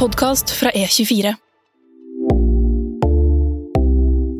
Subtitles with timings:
[0.00, 1.34] podkast fra E24.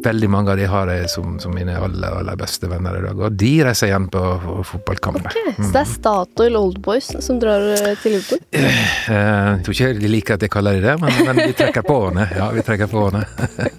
[0.04, 3.20] Veldig mange av de har jeg som, som mine aller, aller beste venner i dag.
[3.20, 5.20] Og de reiser igjen på, på fotballkamp.
[5.20, 8.40] Ok, Så det er Statoil Old Boys som drar eh, til Liverpool?
[8.56, 11.84] Eh, jeg tror ikke de liker at jeg kaller de det, men, men vi trekker
[11.84, 12.30] på årene.
[12.32, 13.26] Ja, vi trekker på årene.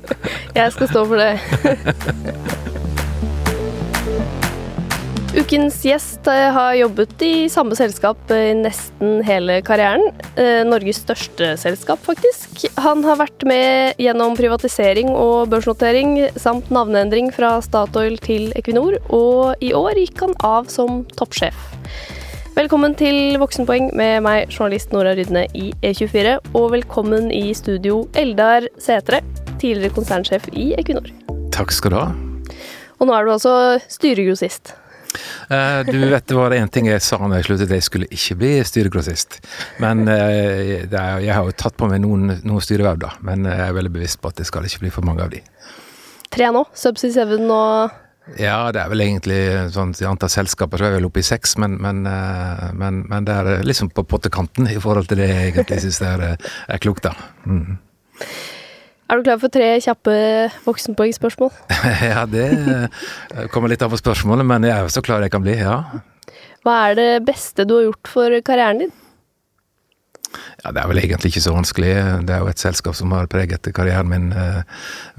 [0.61, 2.68] Jeg skal stå for det.
[5.52, 10.05] Ukens gjest eh, har jobbet i samme selskap i nesten hele karrieren.
[10.39, 12.70] Eh, Norges største selskap, faktisk.
[12.80, 19.59] Han har vært med gjennom privatisering og børsnotering, samt navneendring fra Statoil til Equinor, og
[19.59, 21.67] i år gikk han av som toppsjef.
[22.55, 28.72] Velkommen til Voksenpoeng med meg, journalist Nora Rydne i E24, og velkommen i studio Eldar
[28.80, 29.20] Sætre,
[29.58, 31.11] tidligere konsernsjef i Equinor.
[31.52, 32.11] Takk skal du ha.
[33.02, 33.58] Og nå er du altså
[33.91, 34.77] styregrossist.
[35.51, 38.38] Eh, du vet det var én ting jeg sa når jeg sluttet, jeg skulle ikke
[38.39, 39.39] bli styregrossist.
[39.83, 43.16] Men eh, er, jeg har jo tatt på meg noen, noen styreverv, da.
[43.27, 45.41] Men jeg er veldig bevisst på at det skal ikke bli for mange av de.
[46.31, 46.63] Tre nå.
[46.77, 47.99] Subsea Seven og
[48.39, 49.39] Ja, det er vel egentlig
[49.73, 53.03] sånn i antall selskaper så er vi vel oppe i seks, men, men, eh, men,
[53.11, 56.83] men det er liksom på pottekanten i forhold til det jeg egentlig syns er, er
[56.83, 57.16] klokt, da.
[57.49, 57.80] Mm.
[59.12, 60.14] Er du klar for tre kjappe
[60.64, 61.50] voksenpoengspørsmål?
[62.14, 62.48] ja, det
[63.52, 65.81] kommer litt av på spørsmålet, men jeg er jo så klar jeg kan bli, ja.
[66.64, 68.94] Hva er det beste du har gjort for karrieren din?
[70.63, 71.93] Ja, Det er vel egentlig ikke så vanskelig.
[72.27, 74.61] Det er jo et selskap som har preget karrieren min eh,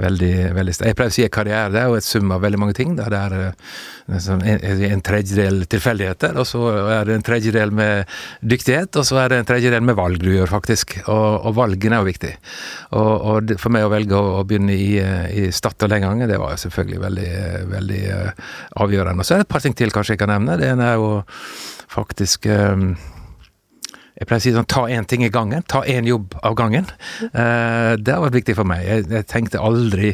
[0.02, 2.60] veldig, veldig Jeg pleier å si at karriere det er jo et sum av veldig
[2.62, 2.94] mange ting.
[2.98, 3.08] Da.
[3.12, 6.62] Det er eh, sånn en, en tredjedel tilfeldigheter, og så
[6.94, 10.30] er det en tredjedel med dyktighet, og så er det en tredjedel med valg du
[10.30, 10.98] gjør, faktisk.
[11.04, 12.34] Og, og valgene er jo viktig.
[12.98, 14.92] Og, og, for meg å velge å, å begynne i,
[15.42, 17.32] i Statoil den gangen, det var jo selvfølgelig veldig,
[17.72, 18.52] veldig uh,
[18.84, 19.24] avgjørende.
[19.24, 20.58] Og så er det et par ting til kanskje jeg kan nevne.
[20.60, 21.10] Det ene er jo
[21.92, 22.92] faktisk um,
[24.22, 25.64] jeg pleier å si sånn, ta én ting i gangen.
[25.66, 26.86] Ta én jobb av gangen.
[27.34, 28.84] Uh, det har vært viktig for meg.
[28.86, 30.12] Jeg, jeg, tenkte aldri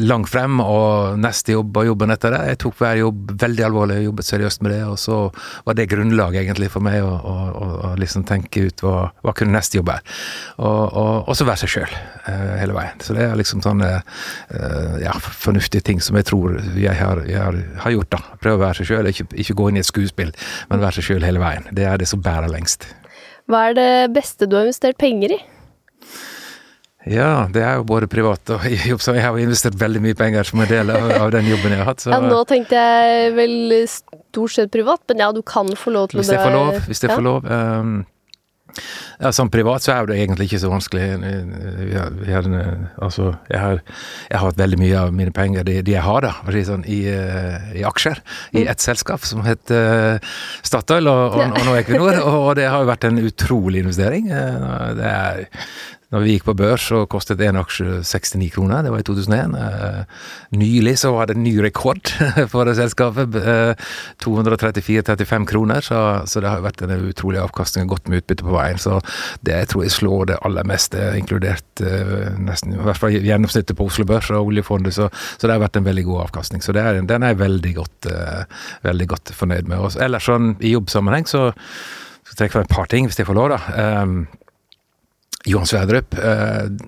[0.00, 2.40] langt frem og neste jobb og jobben etter det.
[2.52, 4.80] Jeg tok hver jobb veldig alvorlig og jobbet seriøst med det.
[4.86, 5.18] Og så
[5.66, 7.36] var det grunnlaget egentlig for meg å, å,
[7.90, 10.16] å liksom tenke ut hva, hva kunne neste jobb være.
[10.62, 13.02] Og, så være seg sjøl uh, hele veien.
[13.02, 17.42] Så det er liksom sånne uh, ja, fornuftige ting som jeg tror jeg har, jeg
[17.42, 18.14] har, har gjort.
[18.14, 18.38] da.
[18.38, 20.32] Prøve å være seg sjøl, ikke, ikke gå inn i et skuespill,
[20.70, 21.66] men være seg sjøl hele veien.
[21.74, 22.88] Det er det som bærer lengst.
[23.46, 25.42] Hva er det beste du har investert penger i?
[27.06, 30.02] Ja, det er jo både privat og i jobb, så jeg har jo investert veldig
[30.02, 32.02] mye penger som en del av, av den jobben jeg har hatt.
[32.02, 32.10] Så.
[32.10, 36.20] Ja, nå tenkte jeg vel stort sett privat, men ja, du kan få lov til
[36.20, 36.90] hvis å dra Hvis jeg får lov.
[36.90, 37.18] Hvis jeg ja.
[37.20, 37.46] får lov.
[37.46, 37.96] Um,
[39.20, 41.04] ja, Som privat så er det egentlig ikke så vanskelig.
[41.06, 42.54] Jeg, jeg,
[43.02, 43.80] altså, jeg har,
[44.30, 47.00] jeg har hatt veldig mye av mine penger, de, de jeg har, da, sånn, i,
[47.08, 48.20] i, aksjer
[48.56, 50.20] i ett selskap som heter
[50.66, 52.20] Statoil og, og, og nå Equinor.
[52.26, 54.28] Og det har jo vært en utrolig investering.
[54.28, 55.46] Det er
[56.14, 58.84] når vi gikk på børs, så kostet én aksje 69 kroner.
[58.86, 59.56] Det var i 2001.
[60.54, 62.12] Nylig så var det en ny rekord
[62.52, 63.34] for det selskapet.
[64.22, 65.82] 234-35 kroner.
[65.82, 65.98] Så,
[66.30, 68.78] så, det har vært en utrolig avkastning og godt med utbytte på veien.
[68.78, 69.00] Så
[69.42, 71.84] det jeg tror jeg slår det aller meste, inkludert
[72.38, 74.94] nesten, i hvert fall gjennomsnittet på Oslo Børs og oljefondet.
[74.94, 76.62] Så, så, det har vært en veldig god avkastning.
[76.62, 78.12] Så er, den er jeg veldig godt,
[78.86, 79.98] veldig godt fornøyd med.
[80.06, 81.48] Ellers sånn i jobbsammenheng så,
[82.26, 84.06] skal jeg trekke jeg et par ting, hvis jeg får lov, da.
[85.46, 86.16] Johan Sverdrup,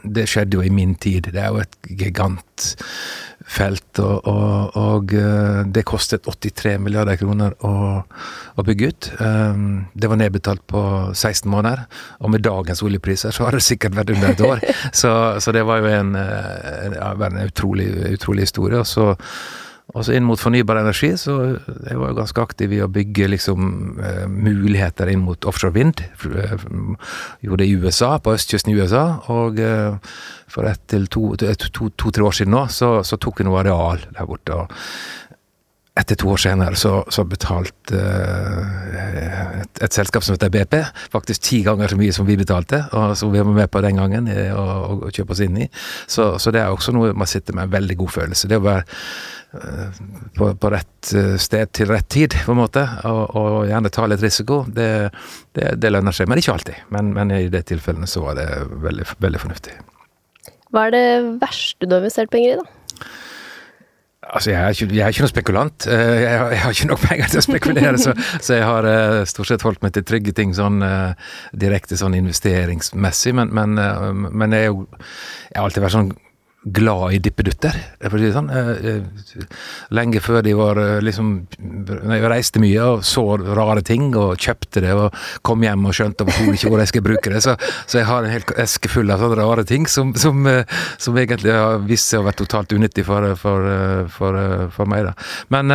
[0.02, 1.30] det skjedde jo i min tid.
[1.32, 5.14] Det er jo et gigantfelt, og, og, og
[5.74, 9.10] det kostet 83 milliarder kroner å, å, bygge ut.
[9.94, 10.82] Det var nedbetalt på
[11.14, 11.78] 16 måneder,
[12.18, 14.58] og med dagens oljepriser så har det sikkert vært under et år.
[14.98, 18.78] Så, så det var jo en, en, en utrolig, utrolig historie.
[18.80, 19.14] og så
[19.96, 23.30] og så inn mot fornybar energi, så jeg var jo ganske aktiv i å bygge
[23.32, 23.62] liksom
[24.04, 26.02] eh, muligheter inn mot offshore vind.
[26.20, 29.04] Gjorde det i USA, på østkysten i USA.
[29.32, 29.96] Og eh,
[30.48, 33.62] for ett til to-tre to, to, to, år siden nå, så, så tok vi noe
[33.62, 34.60] areal der borte.
[34.60, 34.76] og
[35.98, 40.76] etter to år senere så, så betalte uh, et, et, selskap som heter BP,
[41.12, 43.98] faktisk ti ganger så mye som vi betalte, og som vi var med på den
[43.98, 44.66] gangen å,
[44.98, 45.66] og kjøpe oss inn i.
[46.06, 48.50] Så, så, det er også noe man sitter med en veldig god følelse.
[48.50, 48.84] Det å være
[49.58, 50.00] uh,
[50.38, 54.06] på, på, rett eh, sted til rett tid, på en måte, og, og gjerne ta
[54.10, 54.90] litt risiko, det,
[55.58, 56.30] det, det, lønner seg.
[56.30, 56.82] Men ikke alltid.
[56.94, 58.48] Men, men i det tilfellet så var det
[58.86, 59.78] veldig, veldig fornuftig.
[60.68, 61.06] Hva er det
[61.40, 62.77] verste du har investert penger i, da?
[64.28, 65.86] Altså, jeg er, ikke, jeg er ikke noen spekulant.
[65.88, 69.22] Jeg har, jeg har, ikke nok penger til å spekulere, så, så, jeg har uh,
[69.28, 71.16] stort sett holdt meg til trygge ting sånn uh,
[71.56, 73.32] direkte sånn investeringsmessig.
[73.38, 73.78] Men, men,
[74.28, 76.12] men jeg, jeg, har alltid vært sånn
[76.74, 78.50] glad i dippedutter, for å si det sånn.
[78.52, 79.56] Eh, eh,
[79.96, 84.82] lenge før de var eh, liksom Jeg reiste mye og så rare ting og kjøpte
[84.84, 85.16] det og
[85.46, 87.42] kom hjem og skjønte overhodet ikke hvor jeg skal bruke det.
[87.44, 87.56] Så,
[87.86, 90.46] så, jeg har en hel eske full av sånne rare ting som, som,
[90.98, 93.68] som egentlig har vist seg å være totalt unyttig for, for,
[94.14, 94.40] for,
[94.74, 95.10] for meg.
[95.10, 95.14] da.
[95.54, 95.74] Men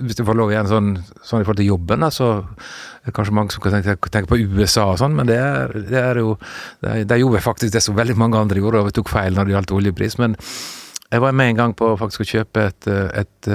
[0.00, 0.90] hvis du får lov igjen sånn,
[1.22, 2.34] sånn i forhold til jobben, da, så
[3.04, 5.74] det er kanskje mange som kan tenke, tenke på USA og sånn, men det er,
[5.76, 6.38] det er jo
[6.80, 9.74] De gjorde faktisk det som veldig mange andre gjorde, og tok feil når det gjaldt
[9.76, 10.16] oljepris.
[10.22, 10.38] Men
[11.12, 12.88] jeg var med en gang på faktisk å kjøpe et,
[13.20, 13.50] et,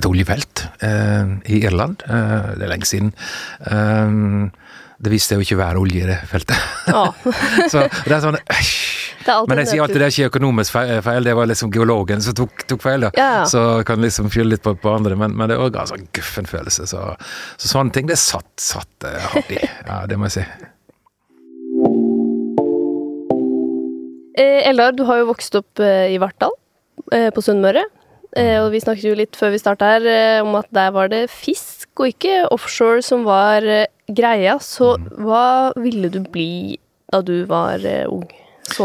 [0.00, 2.02] et oljefelt eh, i Irland.
[2.10, 3.14] Eh, det er lenge siden.
[3.70, 4.18] Eh,
[4.98, 6.58] det viste seg jo ikke være olje i det feltet.
[6.90, 7.14] Oh.
[7.70, 8.42] så det er sånn
[9.48, 12.64] men jeg sier alltid det er ikke økonomisk feil, det var liksom geologen som tok,
[12.70, 13.06] tok feil.
[13.06, 13.10] da.
[13.18, 13.44] Ja.
[13.48, 16.08] Så kan liksom fylle litt på, på andre, men, men, det er òg en sånn
[16.16, 16.88] guffen følelse.
[16.90, 17.04] Så,
[17.56, 19.60] så, sånne ting, det satt, satt eh, hardt i.
[19.88, 20.46] Ja, det må jeg si.
[24.38, 26.54] Eh, Eldar, du har jo vokst opp eh, i Vartdal,
[27.08, 27.86] på Sunnmøre.
[28.38, 31.88] Og vi snakket jo litt før vi starta her om at der var det fisk
[31.96, 33.64] og ikke offshore som var
[34.04, 34.58] greia.
[34.60, 35.06] Så mm.
[35.24, 35.46] hva
[35.80, 36.76] ville du bli
[37.08, 37.80] da du var
[38.12, 38.28] ung?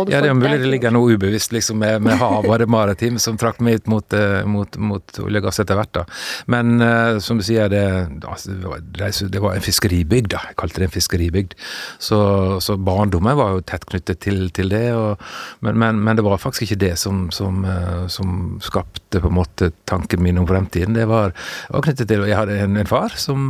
[0.09, 3.21] Ja, det er mulig det ligger noe ubevisst liksom, med, med havet og det maritime
[3.21, 5.91] som trakk meg ut mot, uh, mot, mot olje og gass etter hvert.
[5.95, 6.03] da.
[6.51, 7.83] Men uh, som du sier, det,
[8.21, 10.31] altså, det, var, det, var, en fiskeribygd.
[10.33, 10.43] da.
[10.49, 11.55] Jeg kalte det en fiskeribygd.
[12.01, 12.19] Så,
[12.63, 14.85] så barndommen var jo tett knyttet til, til det.
[14.97, 15.21] Og,
[15.65, 19.37] men, men, men, det var faktisk ikke det som, som, uh, som, skapte på en
[19.37, 20.97] måte tanken min om fremtiden.
[20.97, 21.35] Det var,
[21.69, 23.41] var knyttet til Jeg hadde en, en far som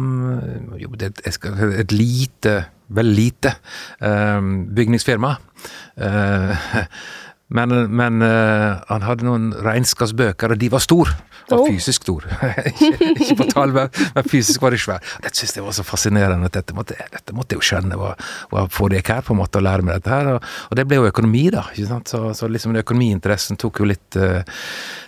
[0.79, 1.21] jobbet et,
[1.83, 2.63] et lite
[2.93, 3.55] veldig lite
[4.75, 5.35] bygningsfirma.
[7.53, 11.13] Men, men uh, han hadde noen regnskapsbøker, og de var store.
[11.49, 11.67] Var oh.
[11.67, 12.25] fysisk stor.
[12.71, 13.91] ikke, ikke, på tall, men,
[14.29, 15.03] fysisk var de svære.
[15.25, 16.49] Jeg syntes jeg var så fascinerende.
[16.49, 17.99] at Dette måtte, dette måtte jeg jo skjønne.
[17.99, 18.13] Hva,
[18.53, 20.31] hva får jeg her, på en måte, å lære meg dette her?
[20.35, 21.67] Og, og det ble jo økonomi, da.
[21.75, 22.13] ikke sant?
[22.13, 24.41] Så, så liksom økonomiinteressen tok jo litt uh,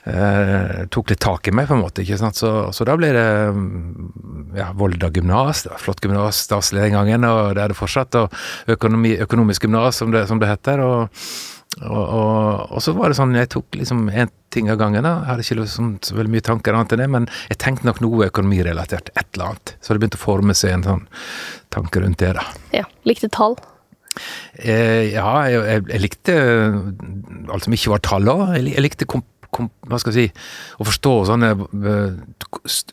[0.06, 2.06] uh, Tok litt tak i meg, på en måte.
[2.06, 2.38] ikke sant?
[2.38, 3.26] Så, så da ble det
[4.60, 5.66] ja, Volda gymnas.
[5.66, 8.22] Det var flott gymnas, staselig den gangen, og det er det fortsatt.
[8.22, 10.84] Og økonomi, økonomisk gymnas, som, som, det heter.
[10.84, 15.04] og og, og, og, så var det sånn, jeg tok liksom én ting av gangen.
[15.04, 17.89] da, Jeg hadde ikke liksom så veldig mye tanker annet enn det, men jeg tenkte
[17.89, 19.12] nok noe økonomirelatert.
[19.16, 19.75] Et eller annet.
[19.83, 21.07] Så det begynte å forme seg en sånn
[21.75, 22.45] tanke rundt det, da.
[22.75, 23.57] Ja, Likte tall?
[24.56, 26.36] Eh, ja, jeg, jeg, jeg, likte
[27.51, 28.45] alt som ikke var tall òg.
[28.56, 29.27] Jeg, jeg, likte komp
[29.63, 30.46] hva skal jeg si,
[30.81, 32.16] å forstå sånne uh,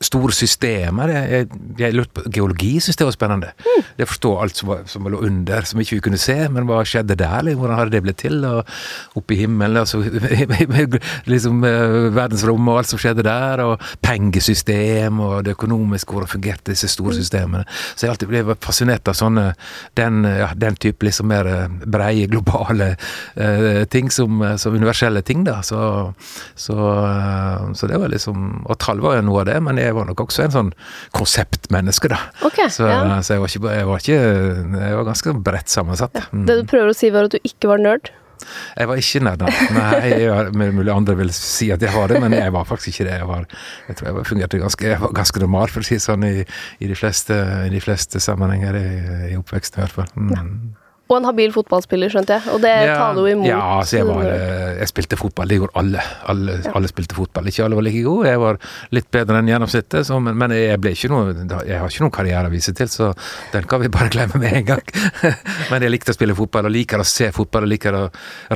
[0.03, 1.13] store systemer.
[1.13, 1.49] Jeg,
[1.79, 3.53] jeg, lurte på Geologi syns jeg var spennende.
[3.63, 3.87] Mm.
[3.99, 6.37] Det å forstå alt som, var, som lå under, som ikke vi kunne se.
[6.53, 7.51] Men hva skjedde der?
[7.59, 8.39] Hvordan hadde det blitt til?
[8.49, 10.03] Og oppe i himmelen, altså,
[11.33, 13.65] liksom uh, verdensrommet og alt som skjedde der.
[13.67, 17.65] Og pengesystem og det økonomiske, hvordan fungerte disse store systemene.
[17.95, 19.49] Så jeg alltid ble fascinert av sånne,
[19.99, 21.49] den, ja, den type liksom mer
[21.83, 22.95] breie, globale
[23.39, 25.47] uh, ting som, som universelle ting.
[25.47, 26.13] da, så
[26.55, 29.97] så, eh, så, det var liksom Og trall var jo noe av det, men jeg
[29.97, 30.73] var nok også en sånn
[31.17, 32.19] konseptmenneske, da.
[32.49, 33.21] Okay, så, ja.
[33.25, 34.19] så jeg, var ikke, jeg, var ikke,
[34.87, 36.19] jeg var ganske bredt sammensatt.
[36.19, 36.27] Ja.
[36.33, 36.49] Mm.
[36.49, 38.13] Det du prøver å si, var at du ikke var nerd?
[38.77, 39.45] Jeg var ikke nerd.
[39.77, 43.17] Nei, mulig andre vil si at jeg var det, men jeg var faktisk ikke det.
[43.21, 43.49] Jeg, var,
[43.89, 46.91] jeg tror jeg fungerte ganske, jeg var ganske normal, for å si sånn, i, i,
[46.91, 47.39] de, fleste,
[47.69, 48.87] i de fleste sammenhenger i,
[49.33, 50.15] i oppveksten, i hvert fall.
[50.19, 50.33] Mm.
[50.35, 50.82] Ja.
[51.13, 52.49] Og en habil fotballspiller, skjønte jeg.
[52.55, 53.49] Og det ja, taler jo imot.
[53.51, 55.51] Ja, altså jeg, var, eh, jeg spilte fotball.
[55.51, 56.05] Det gjorde alle.
[56.33, 56.73] Alle, ja.
[56.79, 57.51] alle, spilte fotball.
[57.51, 58.31] Ikke alle var like gode.
[58.31, 58.61] Jeg var
[58.97, 61.35] litt bedre enn gjennomsnittet, så, men, men, jeg ble ikke noe
[61.69, 63.11] Jeg har ikke noen karriere å vise til, så
[63.53, 64.83] den kan vi bare glemme med en gang.
[65.71, 68.03] men jeg likte å spille fotball, og liker å se fotball, og liker å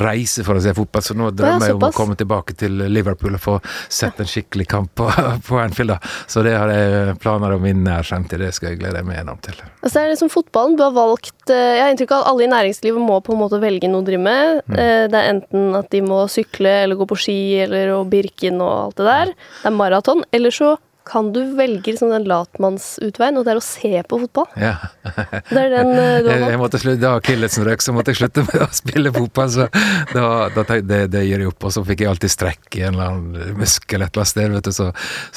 [0.07, 3.37] reise for å se fotball, så nå drømmer jeg om å komme tilbake til Liverpool
[3.37, 3.59] og få
[3.93, 5.11] sett en skikkelig kamp på,
[5.49, 6.01] på Anfield, da.
[6.31, 8.41] Så det har jeg planer om i nær fremtid.
[8.41, 9.61] Det skal jeg glede meg gjennom til.
[9.83, 10.77] Altså, det er liksom fotballen.
[10.79, 13.43] Du har valgt eh, Jeg har inntrykk av at alle i næringslivet må på en
[13.43, 14.63] måte velge noe å drive med.
[14.67, 14.79] Mm.
[14.81, 18.63] Eh, det er enten at de må sykle eller gå på ski eller å Birken
[18.65, 19.33] og alt det der.
[19.63, 20.25] Det er maraton.
[20.37, 20.77] Eller så
[21.07, 24.49] kan du velge liksom den latmannsutveien, og det er å se på fotball.
[24.59, 24.75] Ja.
[25.53, 28.65] det er den uh, du har slutte, Da akillesen røk, så måtte jeg slutte med
[28.65, 29.53] å spille fotball.
[29.55, 29.69] Så
[30.13, 31.69] da, da det, det gir jeg opp.
[31.69, 34.57] Og så fikk jeg alltid strekk i en eller annen muskel et eller annet sted,
[34.57, 34.73] vet du.
[34.75, 34.89] Så,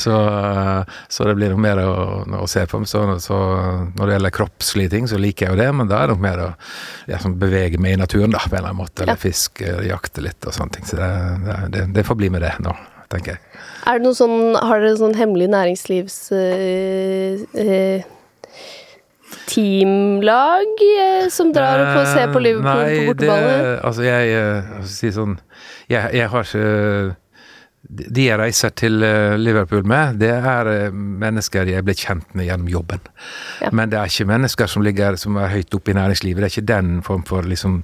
[0.06, 0.20] så,
[1.08, 1.94] så det blir nok mer å,
[2.42, 2.82] å se på.
[2.90, 3.40] Så, så,
[3.94, 6.26] når det gjelder kroppslige ting, så liker jeg jo det, men da er det nok
[6.26, 6.50] mer å
[7.12, 9.06] ja, bevege meg i naturen, da, på en eller annen måte.
[9.06, 9.22] Eller ja.
[9.22, 10.90] fiske, jakte litt og sånne ting.
[10.90, 11.12] Så det,
[11.76, 12.74] det, det får bli med det nå,
[13.14, 13.49] tenker jeg.
[13.90, 16.22] Er det noe sånn, Har dere sånn hemmelig næringslivs...
[16.36, 18.16] Uh, uh,
[19.50, 23.50] teamlag uh, som drar opp og ser på Liverpool Nei, på bortebane?
[23.50, 25.36] Nei, altså jeg, jeg si sånn
[25.90, 26.70] jeg, jeg, har ikke
[27.88, 32.50] de jeg reiser til eh, Liverpool med, det er eh, mennesker jeg ble kjent med
[32.50, 33.06] gjennom jobben.
[33.64, 33.72] Ja.
[33.74, 36.44] Men det er ikke mennesker som ligger som er høyt oppe i næringslivet.
[36.44, 37.80] Det er ikke den form for liksom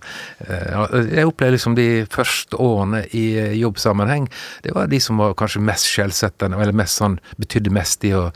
[0.45, 3.25] eh, Jeg opplever liksom de første årene i
[3.61, 4.27] jobbsammenheng,
[4.67, 8.27] det var de som var kanskje mest skjellsettende, eller mest sånn betydde mest i å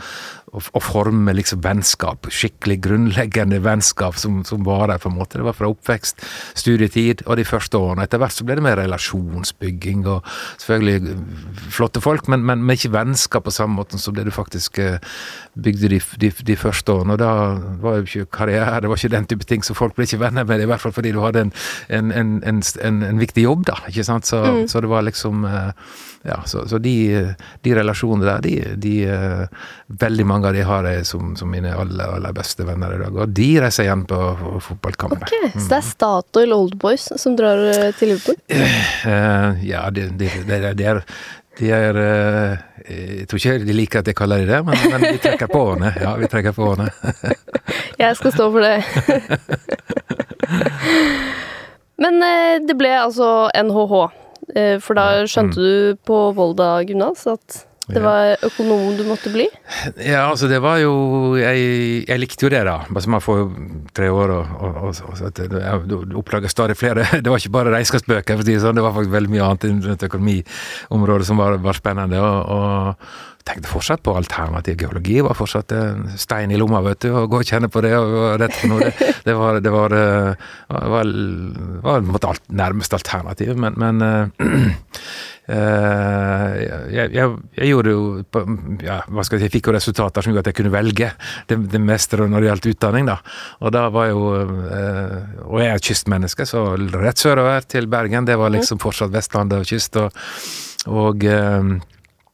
[0.51, 2.29] å, forme liksom vennskap.
[2.33, 5.39] Skikkelig grunnleggende vennskap som, som varer, på en måte.
[5.39, 6.23] Det var fra oppvekst,
[6.57, 8.05] studietid og de første årene.
[8.07, 10.27] Etter hvert så ble det mer relasjonsbygging og
[10.61, 11.15] selvfølgelig
[11.75, 14.99] flotte folk, men, men, men ikke vennskap på samme måte som det du faktisk eh,
[15.59, 17.15] bygde de, de, de, første årene.
[17.15, 17.31] Og da
[17.83, 20.47] var jo ikke karriere, det var ikke den type ting, så folk ble ikke venner
[20.47, 21.53] med det, i hvert fall fordi du hadde en,
[22.11, 22.63] en, en,
[23.09, 23.79] en viktig jobb, da.
[23.89, 24.29] ikke sant?
[24.29, 24.67] Så, mm.
[24.71, 26.93] så det var liksom eh, Ja, så, så de,
[27.63, 29.67] de, relasjonene der, de, de eh,
[30.01, 33.15] Veldig mange av de har jeg som, som, mine aller, aller beste venner i dag.
[33.15, 34.19] Og de reiser igjen på
[34.65, 35.27] fotballkamper.
[35.27, 37.61] Okay, Så det er Statoil Old Boys som drar
[37.99, 38.39] til Liverpool?
[38.49, 41.03] Uh, ja, det, de, de, de er
[41.59, 45.03] de er eh, Jeg tror ikke de liker at jeg kaller dem det, men, men
[45.13, 45.91] vi trekker på henne.
[45.99, 46.87] Ja, vi trekker på henne.
[48.01, 48.77] jeg skal stå for det.
[52.03, 53.93] men eh, det ble altså NHH.
[54.55, 55.59] Eh, for da skjønte mm.
[55.59, 59.47] du på Volda gymnas at det var økonom du måtte bli?
[59.97, 60.91] Ja, altså det var jo
[61.39, 62.75] Jeg, jeg likte jo det, da.
[62.85, 63.47] Altså Man får jo
[63.97, 68.45] tre år og, og, og, og oppdager stadig flere Det var ikke bare regnskapsbøker, for
[68.45, 68.77] å si det sånn.
[68.77, 72.21] Det var faktisk veldig mye annet rundt økonomiområdet som var, var spennende.
[72.21, 75.19] og, og tenkte fortsatt på alternativ geologi.
[75.25, 77.09] Var fortsatt en stein i lomma, vet du.
[77.15, 78.91] Å gå og kjenne på det og rett på noe.
[78.91, 84.29] Det, det var, det var, eh, var, var, var alt, nærmest alternativ, men, men uh,
[85.49, 88.01] jeg, jeg, jeg, gjorde jo
[88.85, 91.09] ja, hva skal jeg si, jeg fikk jo resultater som gjorde at jeg kunne velge
[91.49, 93.09] det, det meste når det gjaldt utdanning.
[93.09, 93.17] da.
[93.63, 95.15] Og da var jo uh,
[95.47, 99.71] Og jeg er kystmenneske, så rett sørover til Bergen, det var liksom fortsatt Vestlandet og
[99.71, 99.97] kyst.
[99.97, 100.13] og,
[100.89, 101.79] og uh,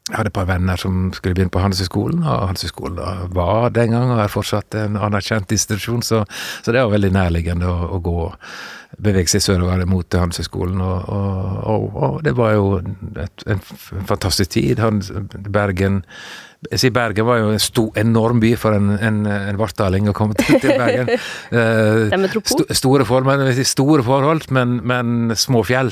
[0.05, 2.99] jeg hadde et par venner som skulle begynne på Handelshøyskolen, og Handelshøyskolen
[3.33, 6.21] var den gang og er fortsatt en anerkjent institusjon, så,
[6.61, 8.29] så det var veldig nærliggende å, å gå
[9.01, 10.81] bevege seg sørover mot Handelshøyskolen.
[10.81, 12.67] Og, og, og, og, det var jo
[13.21, 13.63] et, en
[14.07, 14.83] fantastisk tid.
[15.51, 16.03] Bergen
[16.71, 20.15] jeg sier Bergen var jo en stor, enorm by for en, en, en vartaling å
[20.17, 21.11] komme til, til Bergen.
[21.51, 22.25] er?
[22.41, 25.91] St store forhold, men, store forhold, men, men små fjell.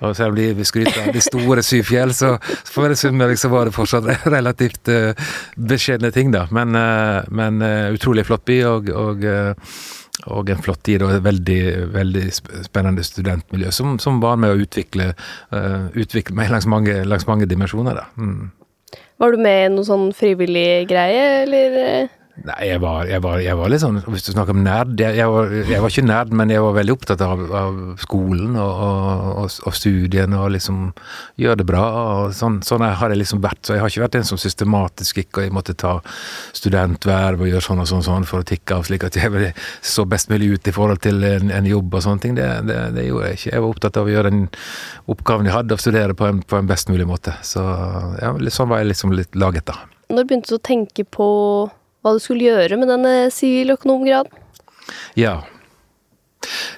[0.00, 2.34] Og selv om vi skryter av de store syv fjell, så
[2.68, 6.46] for Sunnmøre så var det fortsatt relativt uh, beskjedne ting, da.
[6.54, 9.26] Men, uh, men uh, utrolig flott by, og, og,
[10.26, 11.60] og, en flott tid, og et veldig,
[11.94, 12.24] veldig
[12.66, 15.12] spennende studentmiljø som, som var med å utvikle,
[15.96, 18.02] utvikle meg langs mange, langs mange dimensjoner.
[18.20, 18.50] Mm.
[19.20, 22.10] Var du med i noen sånn frivillig greie, eller?
[22.40, 25.16] Nei, jeg var, jeg, var, jeg var, litt sånn Hvis du snakker om nerd jeg,
[25.18, 28.80] jeg, var, var, ikke nerd, men jeg var veldig opptatt av, av skolen og,
[29.42, 30.78] og, og, studiene og liksom
[31.40, 31.82] gjøre det bra.
[32.00, 33.60] og Sånn, sånn har jeg liksom vært.
[33.66, 35.98] Så jeg har ikke vært en som systematisk gikk og jeg måtte ta
[36.56, 39.52] studentverv og gjøre sånn og sånn, sånn for å tikke av, slik at jeg
[39.84, 42.38] så best mulig ut i forhold til en, en jobb og sånne ting.
[42.38, 43.52] Det, det, det, gjorde jeg ikke.
[43.52, 44.46] Jeg var opptatt av å gjøre den
[45.12, 47.36] oppgaven jeg hadde, og studere på en, på en best mulig måte.
[47.44, 47.64] Så
[48.20, 49.76] ja, sånn var jeg liksom litt laget, da.
[50.10, 51.28] Når begynte du å tenke på
[52.00, 54.32] hva du skulle gjøre med denne siviløkonomgraden?
[55.18, 55.40] Ja.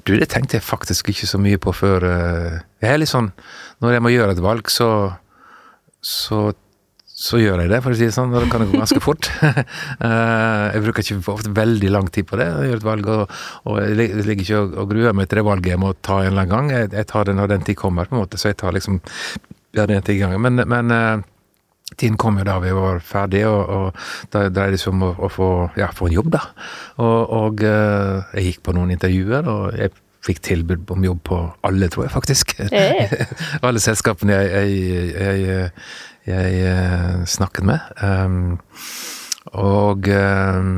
[0.03, 3.29] Du, det tenkte jeg faktisk ikke så mye på før eh, Jeg er litt sånn
[3.79, 4.89] Når jeg må gjøre et valg, så
[6.03, 6.51] så,
[7.07, 8.33] så gjør jeg det, for å si det sånn.
[8.35, 9.31] Da kan det gå ganske fort.
[10.03, 12.49] Eh, jeg bruker ikke ofte veldig lang tid på det.
[12.51, 13.35] Jeg gjør et valg, og,
[13.71, 16.43] og jeg ligger ikke og, gruer meg til det valget jeg må ta en eller
[16.43, 16.71] annen gang.
[16.75, 18.99] Jeg, jeg tar det når den tid kommer, på en måte, så jeg tar liksom
[19.79, 20.43] ja, den tid i gangen.
[20.43, 21.23] Men, men eh,
[21.97, 25.13] Tiden kom jo da vi var ferdige, og, og da dreide det seg om å,
[25.17, 26.45] å få, ja, få, en jobb, da.
[26.99, 31.41] Og, og uh, jeg gikk på noen intervjuer, og jeg fikk tilbud om jobb på
[31.67, 32.57] alle, tror jeg faktisk.
[32.71, 33.09] Hey.
[33.67, 34.79] alle selskapene jeg,
[35.11, 35.71] jeg, jeg,
[36.31, 37.93] jeg uh, snakket med.
[37.99, 38.59] Um,
[39.59, 40.75] og um,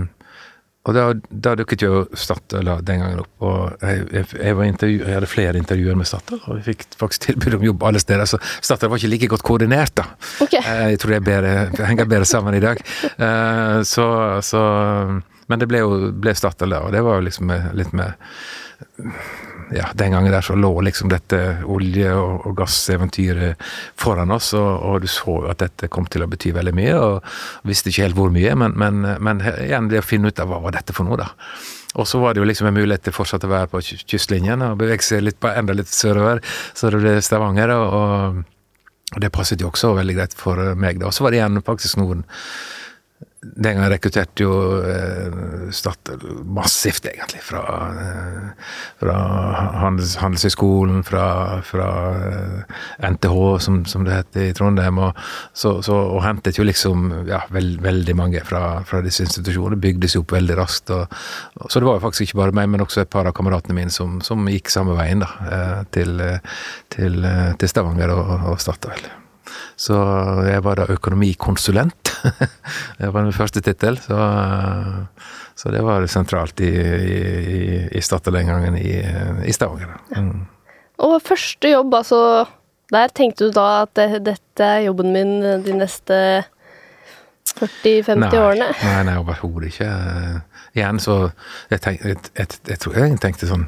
[0.84, 5.30] og da, da, dukket jo Statoil den gangen opp, og jeg, jeg, jeg, jeg, hadde
[5.30, 8.92] flere intervjuer med Statoil, og vi fikk faktisk tilbud om jobb alle steder, så Statoil
[8.92, 10.04] var ikke like godt koordinert, da.
[10.44, 10.60] Okay.
[10.60, 12.82] Eh, jeg tror det bedre, henger bedre sammen i dag.
[13.16, 14.06] Eh, så,
[14.44, 14.60] så
[15.48, 18.20] Men det ble jo ble Statoil, da, og det var jo liksom litt med
[19.72, 21.38] ja, den gangen der så lå liksom dette
[21.70, 23.60] olje- og, og gasseventyret
[24.00, 26.96] foran oss, og, og, du så jo at dette kom til å bety veldig mye,
[26.98, 30.50] og visste ikke helt hvor mye, men, men, men igjen det å finne ut av
[30.50, 31.30] hva var dette for noe, da.
[31.94, 34.80] Og så var det jo liksom en mulighet til fortsatt å være på kystlinjen og
[34.80, 36.42] bevege seg litt enda litt sørover,
[36.74, 38.40] så det ble Stavanger, og,
[39.14, 41.10] og det passet jo også veldig greit for meg, da.
[41.10, 42.24] Og så var det igjen faktisk noen
[43.44, 44.52] Den gangen rekrutterte jo
[44.88, 46.22] eh, Statoil
[46.56, 47.62] massivt, egentlig, fra,
[48.00, 48.68] eh,
[49.00, 49.16] fra
[49.82, 51.26] Handels, Handelshøyskolen, fra,
[51.66, 52.78] fra eh,
[53.10, 55.20] NTH, som, som, det heter i Trondheim, og,
[55.52, 59.80] så, så, og hentet jo liksom ja, veld, veldig mange fra, fra disse institusjonene.
[59.82, 60.94] Bygde seg opp veldig raskt.
[60.94, 61.18] Og,
[61.60, 63.76] og, så det var jo faktisk ikke bare meg, men også et par av kameratene
[63.76, 66.16] mine som, som gikk samme veien da, eh, til,
[66.94, 67.20] til,
[67.60, 69.12] til Stavanger og, og Statoil.
[69.76, 69.96] Så
[70.46, 72.12] jeg var da økonomikonsulent.
[73.00, 73.98] det var min første tittel.
[74.02, 74.18] Så,
[75.54, 78.98] så, det var sentralt i, i, i Statoil den gangen i,
[79.44, 79.96] i Stavanger.
[80.16, 80.46] Mm.
[81.04, 82.18] Og første jobb, altså
[82.92, 86.16] Der tenkte du da at det, dette er jobben min de neste
[87.54, 88.68] 40-50 årene?
[88.82, 89.88] Nei, nei overhodet ikke.
[90.74, 91.16] Igjen så
[91.70, 93.66] jeg, tenk, jeg, jeg, jeg, tror jeg tenkte sånn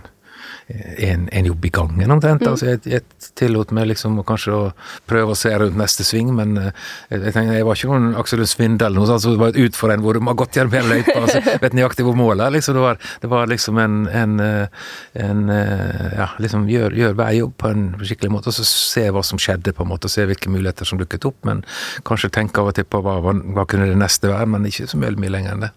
[0.68, 2.42] en, en, jobb i gangen, omtrent.
[2.42, 2.50] Mm.
[2.50, 4.62] Altså, jeg, jeg tillot meg liksom kanskje å
[5.06, 6.72] prøve å se rundt neste sving, men eh,
[7.12, 9.40] jeg, jeg, tenkte, jeg var ikke noen Aksel Lund Svindel eller noe sånt, så det
[9.42, 12.18] var et en hvor du har gått gjennom hele løypa og altså, vet nøyaktig hvor
[12.18, 12.54] målet er.
[12.56, 14.88] Liksom, det, var, det var liksom en, en, eh,
[15.26, 19.06] en eh, Ja, liksom gjør, gjør hver jobb på en skikkelig måte, og så se
[19.14, 21.62] hva som skjedde, på en måte, og se hvilke muligheter som dukket opp, men
[22.08, 24.88] kanskje tenke av og til på hva, hva, hva kunne det neste være, men ikke
[24.90, 25.72] så mye lenger enn det.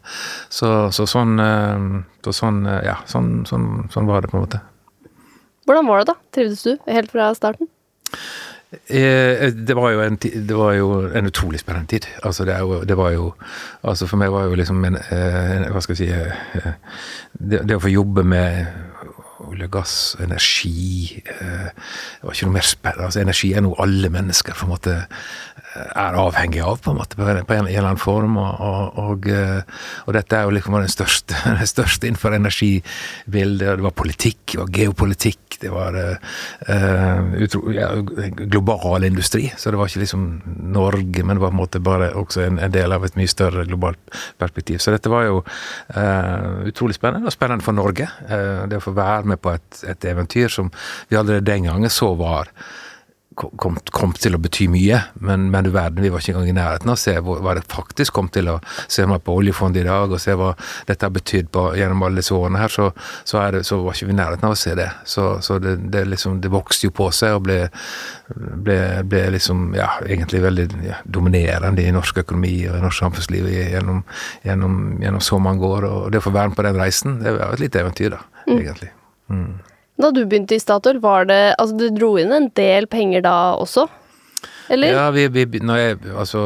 [0.53, 1.37] Så, så sånn,
[2.25, 4.63] så sånn, ja, sånn, sånn, sånn var det, på en måte.
[5.69, 6.15] Hvordan var det, da?
[6.33, 7.67] Trivdes du helt fra starten?
[8.89, 12.07] Eh, det var, en, det var jo en utrolig spennende tid.
[12.23, 13.33] Altså det, jo, det var jo
[13.83, 16.73] Altså for meg var jo liksom en, eh, en Hva skal jeg si eh,
[17.33, 18.65] det, det, å få jobbe med
[19.45, 23.05] olje, gass, energi Det var ikke noe mer spennende.
[23.05, 24.97] Altså energi er noe alle mennesker på en måte
[25.79, 28.37] er avhengig av, på en måte, på en, på en eller annen form.
[28.41, 33.77] Og, og, og, eh, og dette er jo liksom den største, den største innenfor energibildet.
[33.79, 37.89] Det var politikk, det var geopolitikk, det var uh, utro, ja,
[38.39, 39.49] global industri.
[39.57, 40.27] Så det var ikke liksom
[40.73, 43.31] Norge, men det var på en måte bare også en, en del av et mye
[43.31, 44.79] større globalt perspektiv.
[44.83, 48.07] Så dette var jo uh, utrolig spennende, og spennende for Norge.
[48.29, 50.71] Uh, det å få være med på et, et eventyr som
[51.09, 52.53] vi allerede den gangen så var
[53.39, 56.55] kom, kom, til å bety mye, men, men du verden, vi var ikke engang i
[56.57, 58.57] nærheten av å se hva det faktisk kom til å
[58.91, 60.51] se meg på oljefondet i dag, og se hva
[60.89, 62.89] dette har betydd gjennom alle disse årene her, så,
[63.23, 64.89] så, det, så, var ikke vi i nærheten av å se det.
[65.07, 67.59] Så, så det, det, liksom, det, vokste jo på seg og ble,
[68.65, 68.79] ble,
[69.09, 74.03] ble liksom, ja, egentlig veldig ja, dominerende i norsk økonomi og i norsk samfunnsliv gjennom,
[74.47, 75.87] gjennom, gjennom, så mange år.
[75.89, 78.45] Og det å få være med på den reisen, det var et lite eventyr, da,
[78.47, 78.55] mm.
[78.57, 78.93] egentlig.
[79.29, 79.51] Mm.
[79.99, 83.35] Da du begynte i Statoil, var det Altså, du dro inn en del penger da
[83.59, 83.89] også?
[84.69, 84.93] Eller?
[84.93, 86.41] Ja, vi, vi når jeg, altså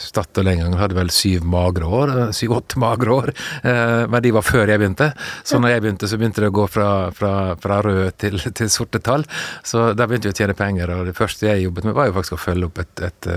[0.00, 3.32] Statoil en gang hadde vel syv magre år, syv-åtte magre år,
[3.62, 5.12] eh, men de var før jeg begynte.
[5.46, 7.32] Så når jeg begynte, så begynte det å gå fra, fra,
[7.62, 9.26] fra røde til, til, sorte tall.
[9.62, 12.18] Så da begynte vi å tjene penger, og det første jeg jobbet med, var jo
[12.18, 13.32] faktisk å følge opp et, et,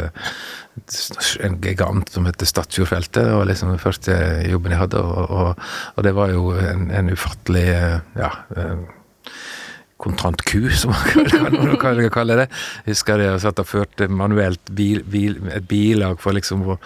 [0.81, 0.99] et
[1.45, 3.21] en gigant som heter Statfjordfeltet.
[3.21, 4.17] Det var liksom den første
[4.49, 7.67] jobben jeg hadde, og, og, og det var jo en, en ufattelig
[8.17, 8.33] ja,
[9.97, 12.49] kontantku, som man kan kalle det.
[12.87, 16.81] Husker jeg satt og førte manuelt bil, bil, et bilag for liksom å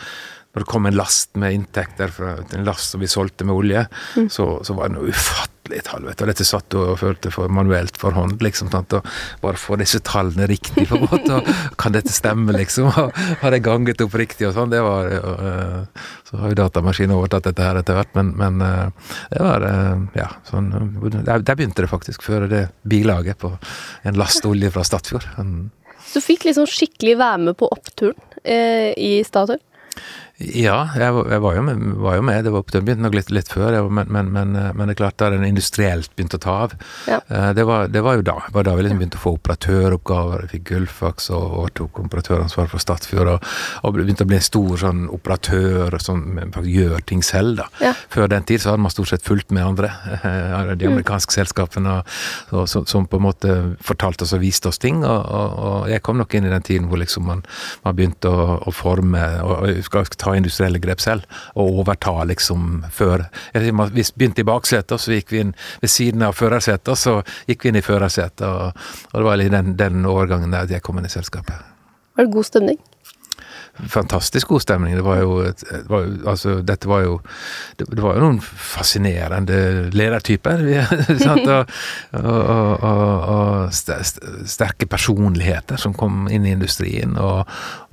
[0.51, 3.85] når det kom en last med inntekter fra en last som vi solgte med olje,
[4.17, 4.25] mm.
[4.27, 6.01] så, så, var det noe ufattelig tall.
[6.01, 6.23] helvete.
[6.23, 8.71] Og Dette satt og følte for manuelt for hånd, liksom.
[8.73, 8.93] Sant?
[8.93, 9.07] Og
[9.41, 11.39] bare få disse tallene riktig, på en måte.
[11.39, 11.49] Og
[11.81, 12.89] kan dette stemme, liksom?
[12.91, 14.71] Og har det ganget opp riktig og sånn?
[14.73, 18.61] Det var og, uh, Så har jo datamaskinen overtatt dette her etter hvert, men, men
[18.61, 23.53] uh, det var uh, Ja, sånn der, der, begynte det faktisk, før det bilaget på
[24.07, 25.27] en last olje fra Statfjord.
[25.37, 25.69] Mm.
[26.07, 29.59] Så du fikk liksom skikkelig være med på oppturen i Statoil?
[30.41, 33.49] Ja, jeg, jeg var, jo med, var, jo med, Det var begynte nok litt, litt
[33.51, 36.55] før, men, men, men, eh, men, det er klart da den industrielt begynte å ta
[36.65, 36.75] av,
[37.09, 37.19] ja.
[37.27, 38.37] Eh, det, var, det, var, jo da.
[38.47, 40.45] Det var da vi liksom begynte å få operatøroppgaver.
[40.45, 43.33] Jeg fikk Gullfaks og overtok operatøransvar for Statfjord.
[43.35, 43.51] Og,
[43.83, 46.23] og, begynte å bli en stor sånn operatør som
[46.65, 47.61] gjør ting selv.
[47.61, 47.67] da.
[47.83, 47.93] Ja.
[48.13, 49.91] Før den tid så hadde man stort sett fulgt med andre,
[50.75, 50.95] de mm.
[50.95, 51.37] amerikanske mm.
[51.37, 51.97] selskapene,
[52.51, 55.03] og, som, som på en måte fortalte oss og viste oss ting.
[55.05, 57.45] Og, og, jeg kom nok inn i den tiden hvor liksom man,
[57.85, 62.85] man begynte å, å forme og, og skal ta industrielle grep selv, og overta liksom
[62.91, 67.65] før Vi begynte i baksetet, så gikk vi inn ved siden av førersetet, så gikk
[67.65, 68.77] vi inn i førersetet, og,
[69.11, 71.67] og, det var den, den årgangen der jeg kom inn i selskapet.
[72.15, 72.79] Var det god stemning?
[73.87, 74.95] fantastisk god stemning.
[74.95, 77.19] Det var jo, det var, altså, dette var jo
[77.77, 80.63] det, det, var jo noen fascinerende ledertyper.
[81.55, 81.71] og,
[82.19, 83.73] og, og, og,
[84.51, 87.15] sterke personligheter som kom inn i industrien.
[87.17, 87.45] Og,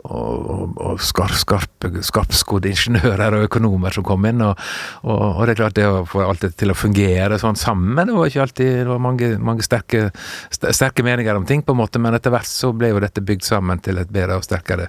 [0.07, 4.43] og, og skarp, skarp, skarpskodde ingeniører og økonomer som kom inn.
[4.47, 4.61] Og,
[5.03, 8.07] og, og, det er klart, det å få alt det til å fungere sånn sammen,
[8.07, 10.09] det var ikke alltid Det var mange, mange sterke,
[10.55, 13.47] sterke, meninger om ting, på en måte, men etter hvert så ble jo dette bygd
[13.49, 14.89] sammen til et bedre og sterkere,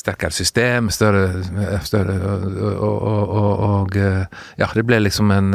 [0.00, 0.90] sterkere system.
[0.94, 1.42] Større,
[1.86, 2.18] større
[2.90, 5.54] og, ja, det ble liksom en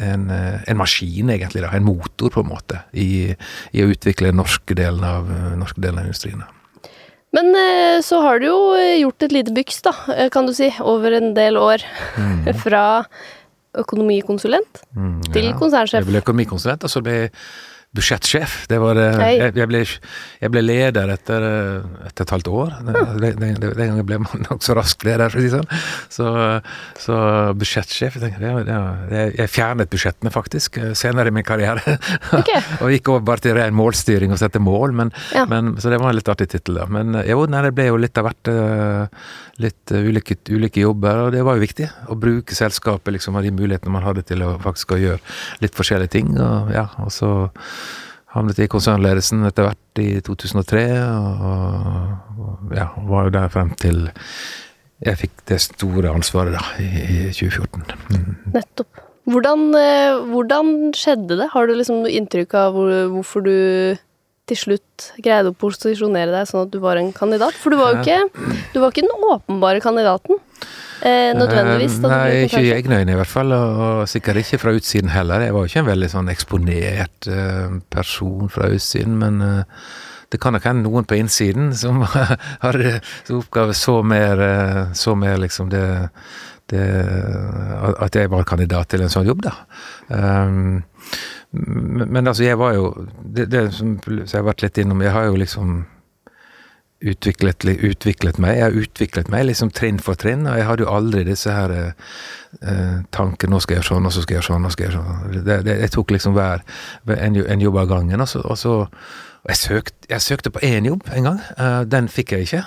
[0.00, 1.60] en, en, maskin, egentlig.
[1.60, 3.28] da, En motor, på en måte, i,
[3.76, 5.28] i å utvikle den norske delen av,
[5.60, 6.40] norske delen av industrien.
[7.32, 10.52] Men eh, så har du jo eh, gjort et lite byks, da, eh, kan du
[10.56, 11.84] si, over en del år.
[12.20, 12.50] Mm.
[12.64, 12.84] Fra
[13.80, 16.02] økonomikonsulent mm, til konsernsjef.
[16.02, 17.30] Jeg ble økonomikonsulent, og så ble jeg
[17.92, 18.54] budsjettsjef.
[18.70, 21.44] Det var, jeg, jeg, ble, jeg, ble, leder etter,
[22.08, 22.74] etter, et halvt år.
[22.86, 25.68] Den, den, den gangen ble man nokså rask leder, sånn.
[26.12, 26.28] Så,
[27.00, 27.18] så
[27.58, 31.98] budsjettsjef jeg, jeg, jeg, fjernet budsjettene, faktisk, senere i min karriere.
[32.32, 32.62] Okay.
[32.82, 35.44] og gikk over bare til ren målstyring og sette mål, men, ja.
[35.48, 36.80] men, så det var en litt artig tittel.
[36.90, 38.50] Men jo, nei, det ble jo litt av hvert.
[39.60, 41.88] Litt ulike, ulike, jobber, og det var jo viktig.
[42.08, 45.20] Å bruke selskapet, liksom, av de mulighetene man hadde til å faktisk å gjøre
[45.60, 46.32] litt forskjellige ting.
[46.40, 47.32] og ja, og så
[48.32, 51.42] Havnet i konsernledelsen etter hvert i 2003, og,
[52.32, 54.06] og ja, var jo der frem til
[55.02, 57.82] jeg fikk det store ansvaret da, i, i 2014.
[58.12, 58.30] Mm.
[58.54, 59.02] Nettopp.
[59.32, 61.50] Hvordan, eh, hvordan, skjedde det?
[61.52, 63.54] Har du liksom inntrykk av hvor, hvorfor du
[64.50, 67.54] til slutt greide å posisjonere deg sånn at du var en kandidat?
[67.58, 70.38] For du var jo ikke, du var ikke den åpenbare kandidaten
[71.02, 71.98] eh, nødvendigvis?
[72.02, 75.46] Da Nei, ikke i egne øyne i hvert fall, og, sikkert ikke fra utsiden heller.
[75.46, 79.84] Jeg var jo ikke en veldig sånn eksponert uh, person fra utsiden, men uh,
[80.32, 82.80] det kan nok hende noen på innsiden som har
[83.26, 85.84] som oppgave så mer, uh, så mer liksom det,
[86.72, 86.82] det,
[88.00, 89.54] At jeg var kandidat til en sånn jobb, da.
[90.10, 90.82] Um,
[91.52, 92.92] men, altså, jeg var jo
[93.24, 95.82] det, det som jeg har vært litt innom, jeg har jo liksom
[97.02, 98.56] utviklet, utviklet, meg.
[98.56, 101.74] Jeg har utviklet meg liksom trinn for trinn, og jeg hadde jo aldri disse her
[101.80, 104.84] eh, tanker 'nå skal jeg gjøre sånn, og så skal jeg gjøre sånn', og skal
[104.84, 105.44] jeg gjøre sånn.
[105.48, 106.62] Det, det, jeg tok liksom hver
[107.16, 108.76] en, en jobb av gangen, og så, og så
[109.42, 111.38] og jeg søkte, jeg søkte på én jobb en gang.
[111.58, 112.60] Uh, den fikk jeg ikke.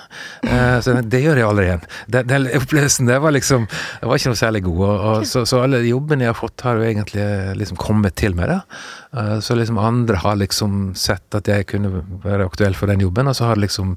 [0.44, 1.86] Uh, så det gjør jeg aldri igjen.
[2.12, 4.82] Den, den opplevelsen der var liksom Det var ikke noe særlig god.
[4.84, 7.24] Og, og, så, så, alle jobbene jeg har fått, har jo egentlig
[7.62, 8.52] liksom kommet til meg.
[8.52, 8.60] da.
[9.16, 13.30] Uh, så liksom andre har liksom sett at jeg kunne være aktuell for den jobben,
[13.30, 13.94] og så har det liksom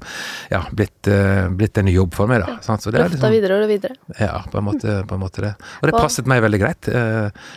[0.50, 1.08] ja, blitt,
[1.56, 2.44] blitt en ny jobb for meg.
[2.44, 2.56] da.
[2.56, 2.76] Ja.
[2.80, 3.96] Så det er liksom, videre og videre.
[4.18, 5.52] Ja, på en, måte, på en måte det.
[5.80, 6.88] Og det passet meg veldig greit.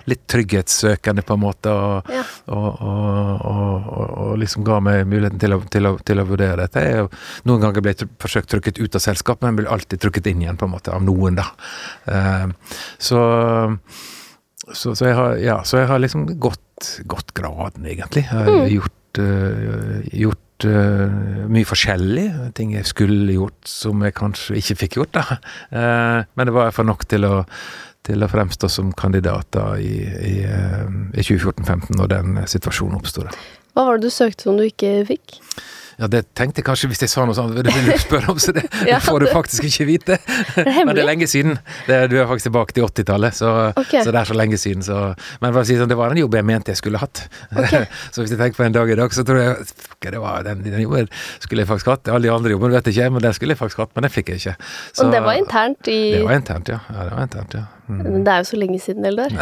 [0.09, 2.23] litt trygghetssøkende, på en måte, og, ja.
[2.53, 6.83] og, og liksom ga meg muligheten til å, til, å, til å, vurdere dette.
[6.83, 7.09] Jeg
[7.47, 10.67] noen ganger blitt forsøkt trykket ut av selskapet, men blir alltid trykket inn igjen, på
[10.67, 11.47] en måte, av noen, da.
[12.97, 13.19] Så,
[14.71, 16.61] så, så, jeg har, ja, så jeg har liksom gått,
[17.09, 18.25] gått graden, egentlig.
[18.25, 18.67] Jeg har mm.
[18.73, 22.27] gjort, uh, gjort uh, mye forskjellig.
[22.57, 25.39] Ting jeg skulle gjort som jeg kanskje ikke fikk gjort, da.
[26.35, 27.41] men det var iallfall nok til å
[28.03, 33.23] til å fremstå som kandidater i, i, i 2014-2015, når den situasjonen oppsto.
[33.73, 35.37] Hva var det du søkte som du ikke fikk?
[35.99, 38.39] Ja, det tenkte jeg kanskje hvis jeg sa noe sånt, det vil du spørre om,
[38.41, 40.17] så det, ja, det får du faktisk ikke vite.
[40.63, 41.57] Det men det er lenge siden.
[41.87, 44.03] Det, du er faktisk tilbake til 80-tallet, så, okay.
[44.03, 44.83] så, det er så lenge siden.
[44.85, 44.97] Så,
[45.41, 47.25] men si sånn, det var en jobb jeg mente jeg skulle hatt.
[47.51, 47.85] Okay.
[48.13, 50.43] så hvis jeg tenker på en dag i dag, så tror jeg fuck det var
[50.45, 51.09] den, den, jobben
[51.43, 52.11] skulle jeg faktisk hatt.
[52.11, 54.13] Alle de andre jobbene vet jeg ikke, men den skulle jeg faktisk hatt, men den
[54.13, 54.55] fikk jeg ikke.
[54.91, 56.81] Så, Og det var internt i Det var internt, ja.
[56.89, 57.65] ja, det var internt, ja.
[57.87, 58.23] Mm.
[58.23, 59.33] Det er jo så lenge siden, Eldar.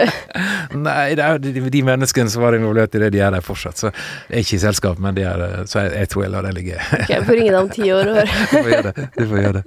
[0.86, 3.78] Nei, det er jo de, menneskene som var involvert i det, de er der fortsatt.
[3.78, 6.48] Så jeg er ikke i selskap, men de er, så jeg, jeg tror jeg lar
[6.48, 6.80] det ligge.
[6.80, 8.28] ok, Jeg får ringe deg om ti år og høre.
[8.50, 9.08] du får gjøre det.
[9.16, 9.64] Du får gjøre det.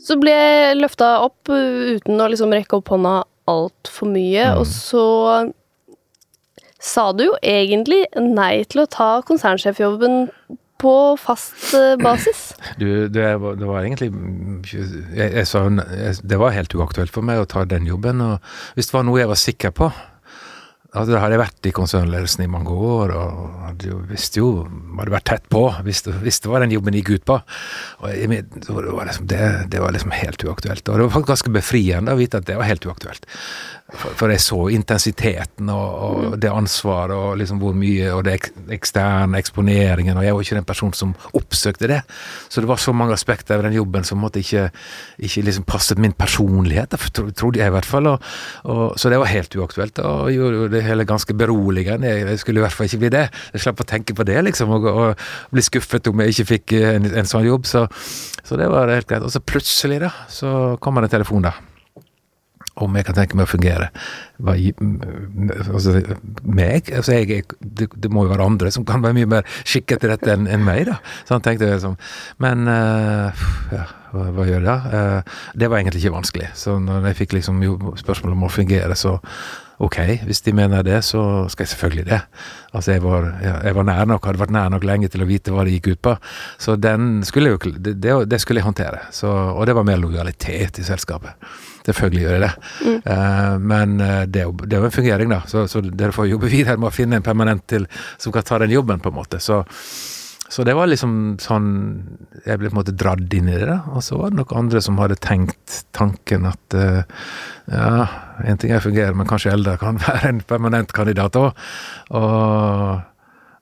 [0.00, 3.16] Så ble jeg løfta opp uten å liksom rekke opp hånda
[3.50, 4.60] altfor mye, mm.
[4.60, 5.06] og så
[6.80, 10.22] sa du jo egentlig nei til å ta konsernsjefjobben
[10.80, 12.50] på fast eh, basis?
[12.80, 14.10] Du, det, var, det var egentlig
[14.70, 18.22] jeg, jeg sa, Det var helt uaktuelt for meg å ta den jobben.
[18.24, 19.90] og Hvis det var noe jeg var sikker på
[20.90, 24.48] Altså, da hadde jeg vært i konsernledelsen i mange år og hadde jo, visste jo
[24.98, 27.36] Hadde vært tett på, hvis det var den jobben jeg gikk ut på.
[28.02, 29.38] Og jeg, det, var liksom, det,
[29.72, 30.82] det, var liksom helt uaktuelt.
[30.90, 33.24] Og det var faktisk ganske befriende å vite at det var helt uaktuelt.
[33.90, 38.36] For, for jeg så intensiteten og, og, det ansvaret og liksom hvor mye Og det
[38.70, 42.00] eksterne eksponeringen, og jeg var ikke den personen som oppsøkte det.
[42.48, 44.68] Så det var så mange aspekter ved den jobben som måtte ikke,
[45.18, 46.94] ikke liksom passet min personlighet,
[47.36, 48.08] trodde jeg i hvert fall.
[48.12, 48.28] Og,
[48.64, 49.98] og, så det var helt uaktuelt.
[50.04, 52.08] Og gjorde det hele ganske beroligende.
[52.08, 53.26] Jeg skulle i hvert fall ikke bli det.
[53.54, 55.24] Jeg slapp å tenke på det, liksom, og, og
[55.54, 57.68] bli skuffet om jeg ikke fikk en, en sånn jobb.
[57.70, 57.86] Så,
[58.42, 59.26] så, det var helt greit.
[59.26, 61.56] Og så plutselig, da, så kommer det en telefon, da.
[62.80, 63.88] Om jeg kan tenke meg å fungere.
[64.40, 64.56] Hva,
[65.66, 65.96] altså,
[66.46, 66.90] meg?
[66.94, 70.12] Altså, jeg, det, det, må jo være andre som kan være mye mer skikket til
[70.12, 71.00] dette enn en meg, da.
[71.28, 71.96] Sånn tenkte jeg liksom.
[72.42, 74.76] Men uh, ja, hva, hva, gjør jeg da?
[74.92, 76.52] Uh, det var egentlig ikke vanskelig.
[76.58, 77.64] Så når jeg fikk liksom
[78.00, 79.18] spørsmål om å fungere, så
[79.80, 82.20] ok, hvis de mener det, så skal jeg selvfølgelig det.
[82.76, 85.54] Altså, jeg var, jeg var nær nok, hadde vært nær nok lenge til å vite
[85.54, 86.14] hva det gikk ut på.
[86.60, 87.96] Så den skulle jeg jo, det,
[88.28, 89.06] det, skulle jeg håndtere.
[89.14, 91.32] Så, og det var mer lojalitet i selskapet.
[91.86, 92.52] Selvfølgelig gjør jeg det.
[92.84, 92.96] Mm.
[93.06, 95.40] Uh, men uh, det, er jo en fungering, da.
[95.48, 97.88] Så, så, dere får jobbe videre med å finne en permanent til
[98.20, 99.40] som kan ta den jobben, på en måte.
[99.42, 99.62] Så,
[100.50, 101.66] så det var liksom sånn
[102.42, 103.80] Jeg ble på en måte dradd inn i det, da.
[103.94, 107.02] Og så var det nok andre som hadde tenkt tanken at uh,
[107.70, 108.06] ja,
[108.44, 111.52] en ting er fungerer, men kanskje Eldar kan være en permanent kandidat òg.
[112.18, 113.04] Og,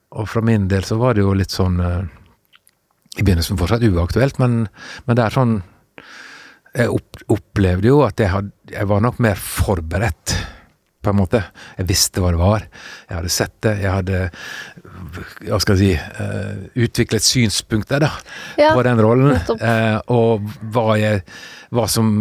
[0.09, 4.63] og, fra min del så var det jo litt sånn I begynnelsen fortsatt uaktuelt, men,
[5.05, 5.59] men det er sånn
[6.75, 6.93] jeg
[7.33, 10.35] opplevde jo at jeg, had, jeg, var nok mer forberedt,
[10.99, 11.39] på en måte.
[11.77, 12.65] Jeg visste hva det var.
[13.07, 13.71] Jeg hadde sett det.
[13.79, 14.17] Jeg hadde
[15.47, 18.09] hva skal jeg si uh, utviklet synspunkter da,
[18.59, 19.37] ja, på den rollen.
[19.47, 21.23] Uh, og hva, jeg,
[21.71, 22.11] hva, som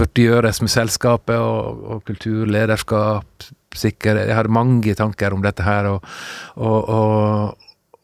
[0.00, 5.66] burde gjøres med selskapet, og, og kultur, lederskap, sikkerhet Jeg hadde mange tanker om dette
[5.66, 6.08] her, og,
[6.56, 7.52] og,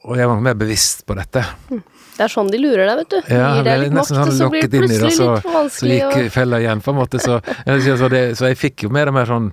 [0.05, 1.47] og jeg var mer bevisst på dette.
[1.73, 1.83] Mm.
[2.13, 3.33] Det er sånn de lurer deg, vet du.
[3.33, 6.01] Ja, Gir deg litt makt, sånn så blir det plutselig og litt for vanskelig.
[6.03, 7.23] Så gikk fella igjen, på en måte.
[7.23, 9.49] Så, så, det, så jeg fikk jo mer og mer sånn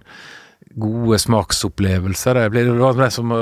[0.77, 2.37] gode smaksopplevelser.
[2.37, 3.39] Det blir det som å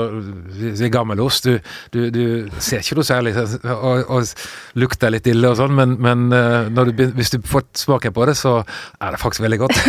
[0.78, 1.48] si gammelost.
[1.48, 1.58] Du,
[1.92, 2.22] du, du,
[2.62, 7.04] ser ikke noe særlig og, og lukter litt ille og sånn, men, men eh, du,
[7.18, 9.82] hvis du får smaken på det, så er det faktisk veldig godt.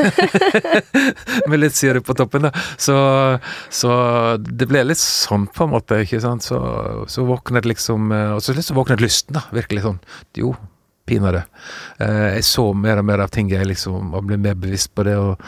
[1.49, 2.54] Med litt sirup på toppen, da.
[2.78, 2.97] Så,
[3.71, 3.93] så,
[4.43, 6.04] det ble litt sånn, på en måte.
[6.04, 6.45] ikke sant?
[6.45, 6.60] Så,
[7.10, 9.47] så våknet liksom eh, Og så våknet lysten, da.
[9.56, 10.04] Virkelig sånn.
[10.38, 10.54] Jo,
[11.10, 11.41] pinadø.
[12.00, 15.06] Eh, jeg så mer og mer av ting jeg liksom, og ble mer bevisst på
[15.08, 15.17] det.
[15.19, 15.41] Og,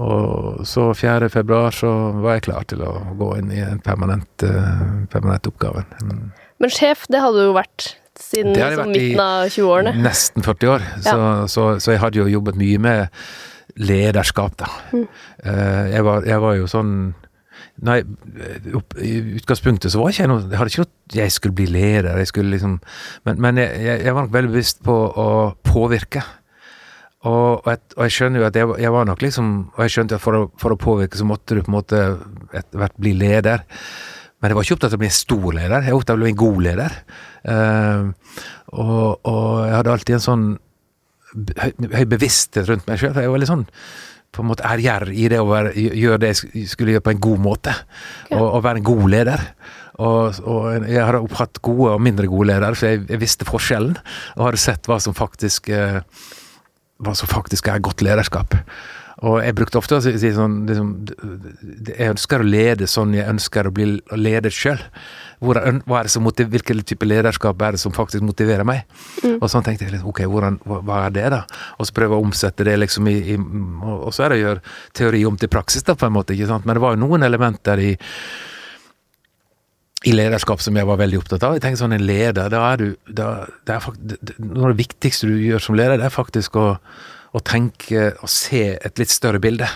[0.00, 1.30] og så 4.
[1.32, 5.84] februar så var jeg klar til å gå inn i en permanent, uh, permanent oppgave.
[6.02, 6.30] Mm.
[6.62, 9.94] Men sjef, det hadde jo vært siden liksom, midten av 20-årene?
[10.04, 10.86] Nesten 40 år.
[10.96, 11.02] Ja.
[11.02, 11.18] Så,
[11.54, 13.24] så, så, jeg hadde jo jobbet mye med
[13.80, 14.70] lederskap, da.
[14.92, 15.06] Mm.
[15.44, 16.94] Uh, jeg, var, jeg var jo sånn
[17.80, 18.02] Nei,
[19.00, 22.18] i utgangspunktet så var ikke jeg noe Jeg hadde ikke noe jeg skulle bli leder,
[22.20, 22.76] jeg skulle liksom
[23.26, 25.26] Men, men jeg, jeg, var nok veldig bevisst på å
[25.66, 26.22] påvirke.
[27.22, 30.18] Og, og, jeg, og jeg, skjønner jo at jeg, var nok liksom Og jeg skjønte
[30.18, 32.00] at for å, for å, påvirke, så måtte du på en måte
[32.52, 33.64] etter hvert bli leder.
[34.42, 36.20] Men jeg var ikke opptatt av å bli en stor leder, jeg var opptatt av
[36.20, 36.96] å bli en god leder.
[37.46, 38.38] Uh,
[38.72, 40.46] og, og, jeg hadde alltid en sånn
[41.62, 43.14] høy, høy bevissthet rundt meg sjøl.
[43.22, 43.68] Jeg var litt sånn
[44.32, 47.42] på en måte ærgjerrig i det å gjøre det jeg skulle gjøre på en god
[47.44, 47.74] måte.
[48.24, 48.38] Okay.
[48.38, 49.42] Og, og, være en god leder.
[50.02, 53.98] Og, og jeg har hatt gode og mindre gode ledere, for jeg, jeg, visste forskjellen.
[54.38, 56.00] Og hadde sett hva som faktisk eh,
[57.02, 58.56] hva som faktisk er godt lederskap.
[59.22, 60.88] Og jeg brukte ofte å si sånn liksom,
[61.92, 63.86] Jeg ønsker å lede sånn jeg ønsker å bli
[64.18, 64.80] ledet sjøl.
[65.42, 68.84] Hvilken type lederskap er det som faktisk motiverer meg?
[69.24, 69.40] Mm.
[69.40, 71.42] Og sånn tenkte jeg litt, ok, hvordan, hva, hva, er det, da?
[71.78, 74.64] Og så prøve å omsette det liksom i, i Og så er det å gjøre
[74.98, 76.36] teori om til praksis, da, på en måte.
[76.36, 76.66] ikke sant?
[76.68, 77.92] Men det var jo noen elementer i
[80.02, 81.52] i lederskap som jeg var veldig opptatt av.
[81.54, 83.28] Jeg tenker sånn En leder, da er du da,
[83.62, 86.66] det er faktisk, Noe av det viktigste du gjør som leder, det er faktisk å,
[87.30, 89.68] å tenke og se et litt større bilde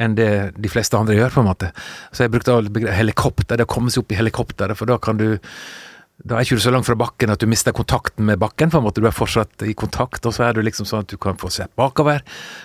[0.00, 1.70] enn det de fleste andre gjør, på en måte.
[2.10, 2.56] Så jeg brukte
[2.96, 5.28] helikopter, det å komme seg opp i helikopteret, for da kan du
[6.20, 8.70] da er ikke du så langt fra bakken at du mister kontakten med bakken.
[8.70, 11.08] på en måte, Du er fortsatt i kontakt, og så er du liksom sånn at
[11.08, 12.20] du kan få se bakover,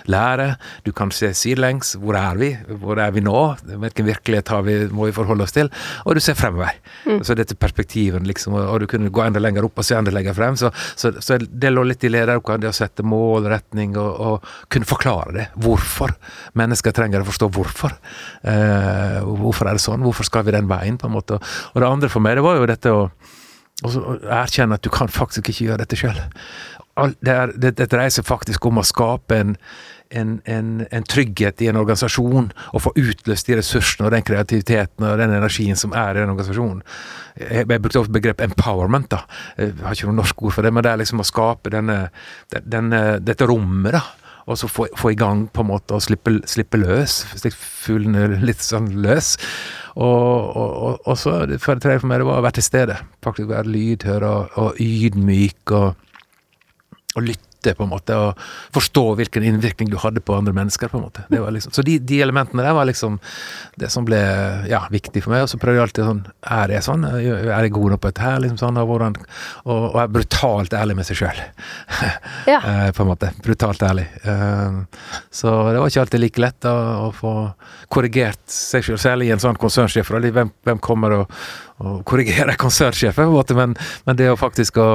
[0.06, 0.56] lære.
[0.84, 1.96] Du kan se sidelengs.
[1.96, 2.50] Hvor er vi?
[2.68, 3.56] Hvor er vi nå?
[3.64, 5.70] Hvilken virkelighet har vi, må vi forholde oss til?
[6.04, 6.74] Og du ser fremover.
[7.06, 7.22] Mm.
[7.24, 10.36] Så dette perspektivet, liksom, og du kunne gå enda lenger opp og se enda lenger
[10.36, 10.56] frem.
[10.56, 14.52] Så, så, så det lå litt i lederoppgaven, det å sette mål, retning, og, og,
[14.68, 15.46] kunne forklare det.
[15.64, 16.12] Hvorfor.
[16.60, 17.96] Mennesker trenger å forstå hvorfor.
[18.44, 20.04] Eh, hvorfor er det sånn?
[20.04, 21.40] Hvorfor skal vi den veien, på en måte?
[21.72, 23.08] Og det andre for meg, det var jo dette å
[23.84, 26.16] og så erkjenne at du kan faktisk ikke gjøre dette sjøl.
[27.20, 29.50] Det, det, det, dreier seg faktisk om å skape en,
[30.16, 35.04] en, en, en, trygghet i en organisasjon, og få utløst de ressursene og den kreativiteten
[35.04, 36.80] og den energien som er i den organisasjonen.
[37.36, 39.10] Jeg, jeg brukte ofte begrepet empowerment.
[39.12, 39.26] da.
[39.60, 42.06] Jeg har ikke noe norsk ord for det, men det er liksom å skape denne,
[42.64, 43.98] denne, dette rommet.
[43.98, 44.06] da
[44.46, 47.24] og så få, få, i gang på en måte og slippe, slippe løs.
[47.34, 49.34] Slippe fuglene litt sånn løs.
[49.96, 52.98] Og, og, og, så for det tredje for meg det var å være til stede.
[53.24, 55.94] Faktisk være lydhør og, og ydmyk og,
[57.16, 58.38] og lytte lytte, på en måte, og
[58.74, 60.88] forstå hvilken innvirkning du hadde på andre mennesker.
[60.88, 61.24] på en måte.
[61.28, 63.18] Det var liksom, så de, de elementene der var liksom
[63.76, 64.18] det som ble
[64.70, 65.42] ja, viktig for meg.
[65.46, 67.04] Og så prøvde jeg alltid sånn Er jeg sånn?
[67.04, 68.38] Er jeg god nok på dette her?
[68.40, 69.16] liksom sånn, Og, hvordan,
[69.64, 71.42] og, og er brutalt ærlig med seg sjøl.
[72.46, 72.60] Ja.
[72.62, 73.32] Eh, på en måte.
[73.42, 74.04] Brutalt ærlig.
[74.22, 74.76] Eh,
[75.34, 76.74] Så det var ikke alltid like lett å,
[77.06, 77.32] å få
[77.92, 80.10] korrigert seg sjøl, særlig i en sånn konsernsjef.
[80.26, 81.34] Hvem, hvem kommer og,
[81.82, 83.74] og korrigerer konsernsjefen, men,
[84.06, 84.88] men det å faktisk å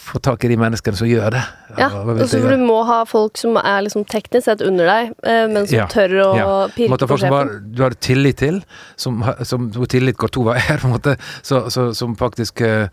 [0.00, 1.42] få tak i de menneskene som gjør det.
[1.78, 5.14] Ja, og så for du må ha folk som er liksom teknisk sett under deg,
[5.22, 6.50] eh, men som Ja, tør å ja.
[6.74, 7.36] pirke måte, på sjefen.
[7.36, 8.60] bare, du har tillit til,
[9.00, 12.88] som, som, hvor tillit går to veier, på en måte, så, så, som faktisk eh,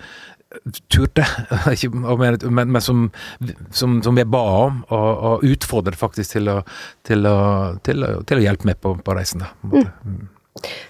[0.93, 1.25] turte,
[1.73, 3.07] ikke, men, men, men som,
[3.71, 6.61] som, som jeg ba om, og, og utfordret faktisk til å,
[7.07, 7.37] til å,
[7.87, 9.43] til å, til å hjelpe meg på, på reisen.
[9.43, 9.95] Da, på en måte.
[10.05, 10.25] Mm.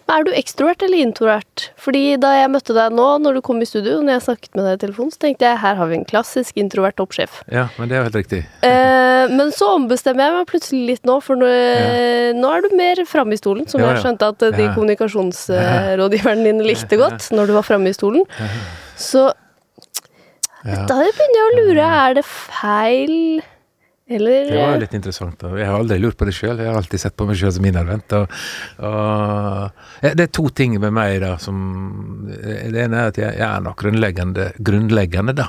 [0.08, 1.69] Men Er du ekstrovert eller introvert?
[1.77, 4.65] Fordi da jeg møtte deg nå, når du kom i studio, når jeg snakket med
[4.67, 7.41] deg i telefonen, så tenkte jeg her har vi en klassisk introvert toppsjef.
[7.51, 8.41] Ja, men det er jo helt riktig.
[8.67, 11.49] Eh, men så ombestemmer jeg meg plutselig litt nå, for nå,
[12.38, 14.03] nå er du mer framme i stolen, som Ja, jeg ja.
[14.06, 14.73] skjønte at eh, de Ja.
[14.75, 18.23] kommunikasjonsrådgiverne dine likte godt når du var framme i stolen.
[18.97, 19.27] Så
[20.65, 20.86] Ja.
[20.89, 23.41] da begynner jeg å lure, er det feil,
[24.09, 25.41] eller Det var litt interessant.
[25.43, 26.57] Jeg har aldri lurt på det sjøl.
[26.61, 28.13] Jeg har alltid sett på meg sjøl som innadvendt.
[30.01, 31.57] Det er to ting med meg da som
[32.27, 35.47] Det ene er at jeg, er nok grunnleggende, grunnleggende da,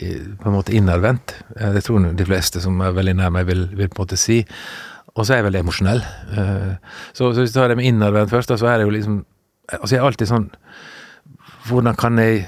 [0.00, 1.36] i, på en måte innadvendt.
[1.56, 4.04] Eh, Det tror jeg de fleste som er veldig nær meg, vil, vil på en
[4.06, 4.40] måte si.
[5.14, 6.02] Og så er jeg veldig emosjonell.
[6.32, 6.72] Eh,
[7.12, 9.22] Så, så hvis du tar det med innadvendt først, da, så er det jo liksom
[9.72, 10.48] Altså, jeg er alltid sånn
[11.68, 12.40] Hvordan kan jeg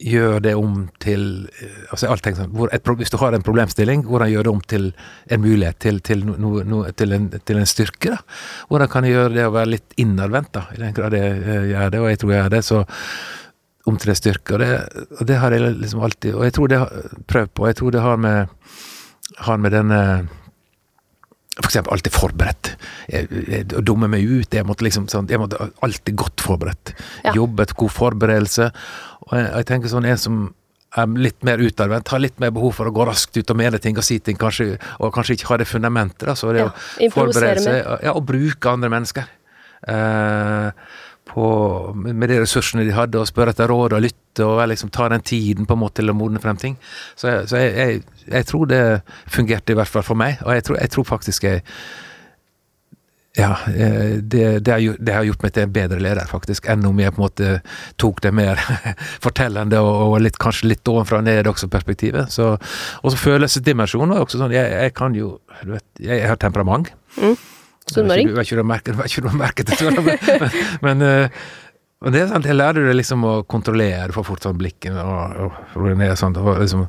[0.00, 1.24] gjøre det om til
[1.60, 4.62] eh, altså alt tenker sånn, et, Hvis du har en problemstilling, hvordan gjør det om
[4.72, 4.86] til
[5.28, 8.14] en mulighet, til, til, no, no, til, en, til en styrke?
[8.14, 8.20] da?
[8.70, 11.92] Hvordan kan jeg gjøre det å være litt innadvendt, i den grad jeg eh, gjør
[11.92, 12.82] det, og jeg tror jeg gjør det, så
[13.90, 14.56] om til en styrke.
[14.56, 14.70] Og det,
[15.18, 17.66] og det har jeg liksom alltid Og jeg tror det har prøvd på.
[17.66, 18.74] Jeg tror det har med,
[19.46, 20.02] har med denne
[21.62, 22.72] for eksempel alltid forberedt.
[22.74, 24.54] Å jeg, jeg dummer meg ut.
[24.54, 26.94] Jeg måtte liksom sånn, jeg måtte alltid godt forberedt.
[27.24, 27.34] Ja.
[27.36, 28.70] Jobbet, god forberedelse.
[29.28, 30.40] Og jeg, jeg tenker sånn en som
[30.98, 33.78] er litt mer utadvendt, har litt mer behov for å gå raskt ut og mene
[33.82, 36.26] ting og si ting, kanskje, og kanskje ikke ha det fundamentet.
[36.26, 39.28] da, så det Ja, å forberede seg, ja, og bruke andre mennesker.
[39.86, 40.72] Eh,
[41.30, 41.46] på,
[41.96, 45.24] med de ressursene de hadde, og spørre etter råd og lytte, og liksom ta den
[45.26, 46.76] tiden på en måte til å modne frem ting.
[47.14, 48.82] Så, jeg, så jeg, jeg, jeg tror det
[49.30, 51.64] fungerte i hvert fall for meg, og jeg tror, tror faktisk jeg
[53.38, 56.66] ja, eh, det, det, har, gjort- det har gjort meg til en bedre leder, faktisk,
[56.72, 57.50] enn om jeg på en måte
[58.02, 58.58] tok det mer
[59.24, 62.34] fortellende og, og litt, kanskje litt ovenfra og ned også perspektivet.
[62.42, 66.90] Og så følelsesdimensjonen var også sånn, jeg, jeg kan jo du vet, jeg, har temperament.
[67.94, 68.30] Sunnmøring?
[68.36, 70.06] Vet ikke om du har merker det, men,
[70.44, 71.42] men, men, eh,
[72.00, 74.96] men det er sant, jeg lærer deg liksom å kontrollere, du får fort sånn blikken
[75.02, 76.86] og, og, er sånn, og liksom,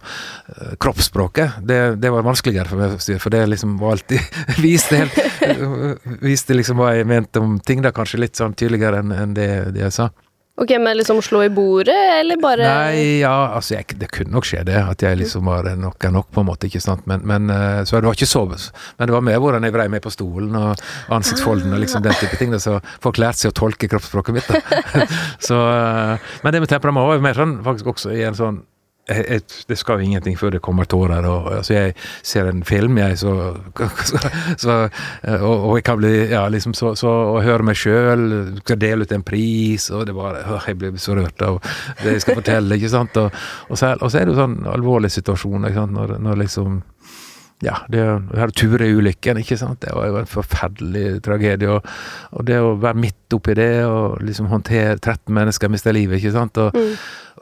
[0.54, 6.22] eh, Kroppsspråket, det, det var vanskeligere for meg, for det liksom var alltid Viste helt
[6.24, 9.50] Viste liksom hva jeg mente om ting, da kanskje litt sånn tydeligere enn en det,
[9.76, 10.12] det jeg sa.
[10.60, 14.46] Ok, men liksom slå i bordet, eller bare Nei, ja, altså jeg, det kunne nok
[14.46, 17.24] skje det, at jeg liksom var nok er nok, på en måte, ikke sant, men,
[17.28, 20.04] men eh, så det var ikke så Men det var mer hvordan jeg vrei meg
[20.04, 23.88] på stolen og ansiktsfolden og liksom den type ting, så folk lærte seg å tolke
[23.88, 25.08] kroppsspråket mitt, da.
[25.48, 28.60] så, eh, men det med temperament var jo mer sånn, faktisk også i en sånn
[29.10, 31.26] jeg, det skal jo ingenting før det kommer tårer.
[31.28, 33.34] Og, altså jeg ser en film, jeg, så,
[34.62, 34.78] så,
[35.40, 38.28] og, og jeg kan bli ja, liksom så, så Og høre meg sjøl,
[38.62, 41.60] skal dele ut en pris, og det bare å, Jeg blir så rørt av
[42.04, 43.18] det jeg skal fortelle, ikke sant.
[43.18, 46.44] Og, og, så, og så er det jo sånn alvorlig situasjon ikke sant, når, når
[46.46, 46.82] liksom
[47.62, 48.02] ja, det
[48.34, 49.84] her Ture-ulykken, ikke sant.
[49.84, 51.69] Det var jo en forferdelig tragedie.
[51.69, 51.86] Og,
[52.34, 56.34] og det å være midt oppi det, og liksom håndtere 13 mennesker mister livet, ikke
[56.34, 56.58] sant.
[56.58, 56.80] Og,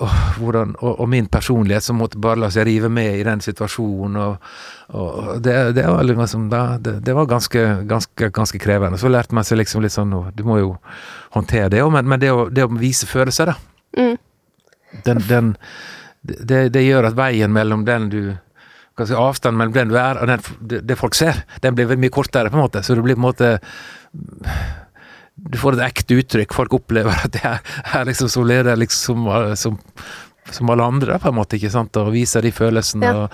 [0.03, 4.17] og, hvordan, og, min personlighet som måtte bare la seg rive med i den situasjonen.
[4.19, 8.99] Og, det, det var liksom da, det, det var ganske, ganske, ganske krevende.
[8.99, 10.75] Så lærte man seg liksom litt sånn Du må jo
[11.37, 13.57] håndtere det òg, men, men det, å, det å vise følelser, da.
[13.95, 14.19] Mm.
[15.05, 15.55] Den, den,
[16.27, 18.21] det, det gjør at veien mellom den du
[19.07, 22.51] si, Avstanden mellom den du er og den, det, folk ser, den blir mye kortere,
[22.51, 22.83] på en måte.
[22.83, 23.51] Så det blir på en måte
[25.39, 26.55] Du får et ekte uttrykk.
[26.55, 27.61] Folk opplever at det er,
[27.95, 29.77] er liksom som leder liksom som,
[30.53, 33.05] som alle andre, på en måte, ikke sant, og viser de følelsene.
[33.05, 33.27] Ja.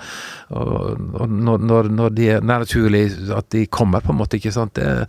[0.50, 4.54] Og, og, og når, når, de er naturlig at de kommer, på en måte, ikke
[4.54, 4.76] sant.
[4.76, 5.08] Det,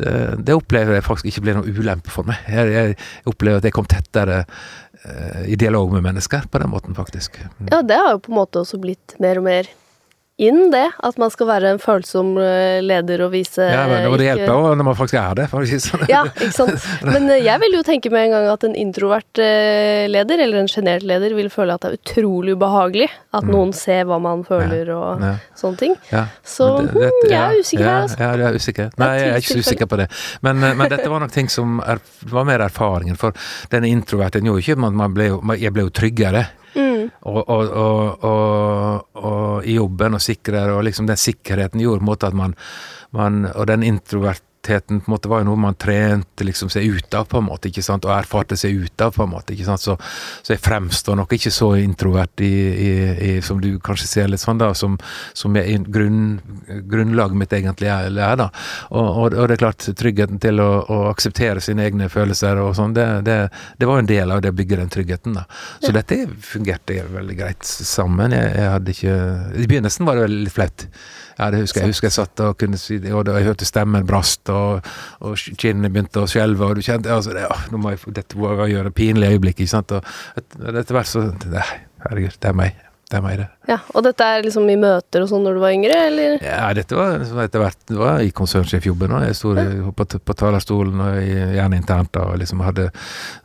[0.00, 0.14] det,
[0.46, 2.42] det opplever jeg faktisk ikke blir noen ulempe for meg.
[2.50, 6.96] Jeg, jeg opplever at jeg kom tettere eh, i dialog med mennesker på den måten,
[6.98, 7.38] faktisk.
[7.70, 9.70] Ja, det har jo på en måte også blitt mer og mer
[10.42, 14.08] inn det, at man skal være en følsom eh, leder og vise Ja, men, det
[14.10, 16.02] ikke- hjelper jo når man faktisk er det, for å si det sånn.
[16.10, 16.86] Ja, ikke sant.
[17.14, 20.58] Men eh, jeg vil jo tenke med en gang at en introvert eh, leder, eller
[20.64, 23.06] en sjenert leder, vil føle at det er utrolig ubehagelig
[23.38, 25.54] at noen ser hva man føler og ja, Ja.
[25.62, 25.94] sånne ting.
[26.10, 26.24] Ja.
[26.42, 28.18] Så det, det- hm, jeg er usikker ja, her, altså.
[28.24, 28.90] Ja, du er usikker.
[28.98, 30.08] Nei, jeg er ikke så usikker på det.
[30.42, 32.02] Men, eh, men dette var nok ting som er,
[32.34, 33.14] var mer erfaringen.
[33.16, 33.30] For
[33.70, 36.46] denne introverten gjorde ikke man ble jo, jeg ble jo tryggere.
[36.74, 37.10] Mm.
[37.30, 38.24] Og, og, og,
[39.14, 42.56] og, i jobben og sikrere, og liksom den sikkerheten gjorde måte at man,
[43.14, 43.82] man Og den
[44.64, 47.44] introvertheten på en måte var jo noe man trente liksom seg ut av, på en
[47.48, 49.52] måte, ikke sant, og erfarte seg ut av, på en måte.
[49.54, 49.96] ikke sant, Så,
[50.42, 52.90] så jeg fremstår nok ikke så introvert i, i,
[53.36, 54.96] i, som du kanskje ser litt sånn, da, som,
[55.34, 56.40] som jeg, grunn,
[56.90, 58.50] grunnlaget mitt egentlig er, da.
[58.90, 62.74] Og, og, og det er klart, tryggheten til å, å akseptere sine egne følelser og
[62.78, 63.38] sånn, det, det,
[63.78, 65.46] det var en del av det å bygge den tryggheten, da.
[65.80, 65.98] Så Ja.
[66.00, 68.32] dette fungerte veldig greit sammen.
[68.34, 69.14] Jeg, jeg hadde ikke
[69.60, 70.86] I begynnelsen var det veldig flaut.
[71.38, 71.90] Ja, det husker jeg.
[71.94, 74.86] husker jeg satt og kunne si det, og jeg hørte stemmen brast, og,
[75.20, 78.38] og kinnene begynte å skjelve, og du kjente altså, det, ja, nå må jeg, Dette
[78.38, 78.92] må jeg gjøre.
[78.94, 79.92] Pinlige øyeblikk, ikke sant.
[79.98, 80.04] Og
[80.38, 81.66] et- etter hvert så Nei,
[82.06, 82.83] herregud, det er meg.
[83.10, 83.46] Det er det.
[83.68, 86.38] Ja, Og dette er liksom i møter og sånn når du var yngre, eller?
[86.42, 89.12] Ja, dette var liksom etter hvert Det var i konsernsjefjobben.
[89.12, 89.52] og Jeg sto
[89.98, 92.88] på, på talerstolen og gjerne internt da, og liksom hadde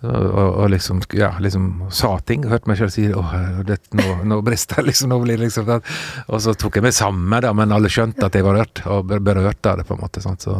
[0.03, 2.47] og, og liksom ja, liksom sa ting.
[2.49, 3.35] Hørte meg selv si åh,
[3.67, 5.11] det, nå, nå brister det, liksom.
[5.13, 5.79] Nå blir det liksom det.
[6.27, 9.05] Og så tok jeg meg sammen, da, men alle skjønte at jeg var rørt, og
[9.11, 10.23] ber- berørt av det, på en måte.
[10.23, 10.55] Sånn, Så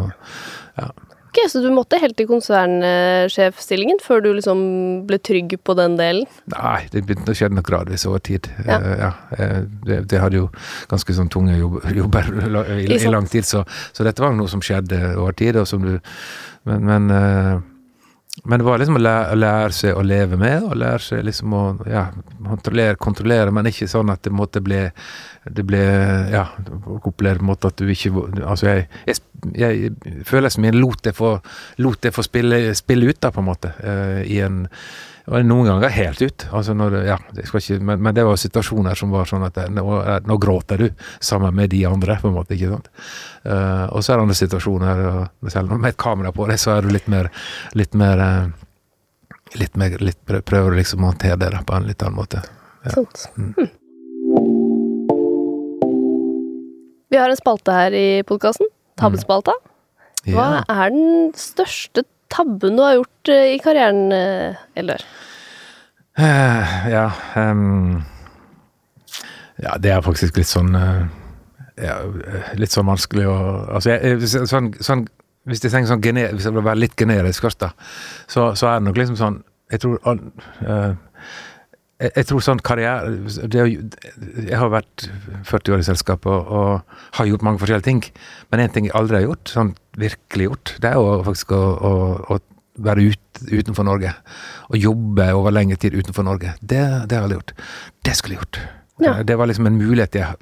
[0.80, 0.92] ja.
[1.30, 4.62] Ok, Så du måtte helt til konsernsjefstillingen før du liksom
[5.06, 6.26] ble trygg på den delen?
[6.50, 8.50] Nei, det begynte å skje nok gradvis over tid.
[8.66, 8.80] Ja.
[8.82, 10.48] Uh, ja, eh, det, det hadde jo
[10.90, 12.32] ganske sånn tunge jobb, jobber
[12.80, 13.62] i, i lang tid, så,
[13.94, 15.60] så dette var noe som skjedde over tid.
[15.62, 16.00] Og som du,
[16.66, 17.54] men, men, eh,
[18.44, 21.56] men det var liksom å lære, lære seg å leve med, og lære seg liksom
[21.56, 22.06] å ja,
[22.46, 24.86] kontrollere, kontrollere, men ikke sånn at det måtte bli
[25.50, 25.80] det ble
[26.30, 26.46] Ja,
[27.08, 29.20] opplevd på en måte at du ikke Altså, jeg, jeg,
[29.56, 31.38] jeg føler som jeg lot det få,
[31.80, 34.66] lot det få spille, spille ut, da, på en måte, uh, i en
[35.30, 36.46] noen ganger helt ut.
[36.56, 39.84] Altså når, ja, ikke, men, men det var situasjoner som var sånn at nå,
[40.26, 40.88] nå gråter du
[41.22, 42.56] sammen med de andre, på en måte.
[42.58, 42.90] ikke sant?
[43.46, 45.04] Uh, og så er det andre situasjoner,
[45.54, 47.30] selv med et kamera på deg, så er du litt mer
[47.78, 48.48] litt mer, eh,
[49.60, 52.42] litt mer litt, prø- Prøver liksom å håndtere det på en litt annen måte.
[52.88, 52.96] Ja.
[52.98, 53.28] Sant.
[53.38, 53.54] Mm.
[53.60, 53.70] Hm.
[57.10, 58.70] Vi har en spalte her i podkasten.
[59.00, 59.54] Tabbespalta.
[60.30, 62.04] Hva er den største
[62.34, 65.04] tabben du har gjort eh, i karrieren, eh, Eldar?
[66.20, 67.06] Eh, ja
[67.36, 68.02] um,
[69.60, 71.96] Ja, det er faktisk litt sånn ja,
[72.60, 73.38] Litt sånn vanskelig å
[73.78, 74.20] Altså, jeg,
[74.50, 75.06] sånn, sånn
[75.48, 77.72] Hvis jeg tenker sånn gener, Hvis jeg vil være litt generisk da,
[78.28, 79.40] så, så er det nok liksom sånn
[79.72, 80.92] Jeg tror eh,
[82.00, 83.12] jeg, jeg tror sånn karriere
[83.52, 83.66] det,
[84.48, 85.08] Jeg har vært
[85.48, 88.04] 40 år i selskapet og, og har gjort mange forskjellige ting.
[88.52, 91.62] Men én ting jeg aldri har gjort, sånn virkelig gjort, det er jo faktisk å,
[91.90, 91.94] å,
[92.36, 92.40] å
[92.80, 94.14] være ut, utenfor Norge.
[94.70, 96.56] Å jobbe over lengre tid utenfor Norge.
[96.62, 97.58] Det, det har jeg aldri gjort.
[98.08, 98.62] Det skulle jeg gjort.
[99.04, 99.18] Ja.
[99.24, 100.40] Det var liksom en mulighet jeg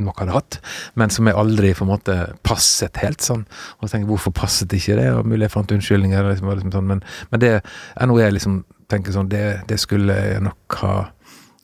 [0.00, 0.56] nok hadde hatt,
[0.98, 2.14] men som jeg aldri på en måte
[2.46, 3.42] passet helt sånn.
[3.78, 5.08] Og så tenker jeg, hvorfor passet ikke det?
[5.18, 8.60] Og mulig jeg fant unnskyldninger, liksom, liksom sånn, men, men det er noe jeg liksom
[8.90, 10.94] tenker sånn, det, det skulle jeg nok ha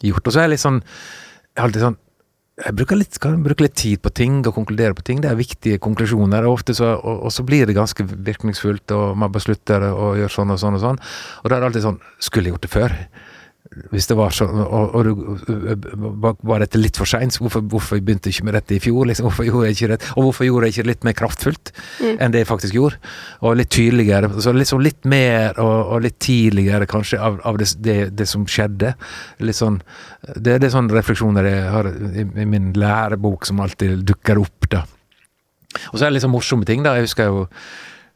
[0.05, 0.27] gjort.
[0.27, 0.83] Og så er jeg litt sånn,
[1.57, 2.01] jeg alltid sånn,
[2.57, 5.20] jeg bruker litt, kan bruke litt tid på ting og konkludere på ting.
[5.20, 6.47] Det er viktige konklusjoner.
[6.49, 10.55] Og, så, og, og så blir det ganske virkningsfullt, og man beslutter å gjøre sånn
[10.55, 11.01] og sånn og sånn.
[11.43, 12.97] Og da er det alltid sånn Skulle jeg gjort det før?
[13.90, 17.34] Hvis det var sånn, og, og var- dette litt for seint?
[17.40, 19.06] Hvorfor, hvorfor begynte jeg ikke med dette i fjor?
[19.10, 19.26] Liksom?
[19.28, 19.98] Hvorfor gjorde jeg ikke det?
[20.16, 21.72] Og hvorfor gjorde jeg ikke det litt mer kraftfullt
[22.20, 23.00] enn det jeg faktisk gjorde?
[23.42, 24.30] Og litt tydeligere.
[24.40, 28.46] Så liksom litt mer og, og litt tidligere kanskje av, av det, det, det som
[28.46, 28.94] skjedde.
[29.42, 29.80] Litt sånn,
[30.36, 34.70] det, det er sånne refleksjoner jeg har i, i min lærebok som alltid dukker opp.
[34.72, 34.84] da.
[35.92, 36.82] Og så er det litt sånn morsomme ting.
[36.86, 37.46] da, Jeg husker jo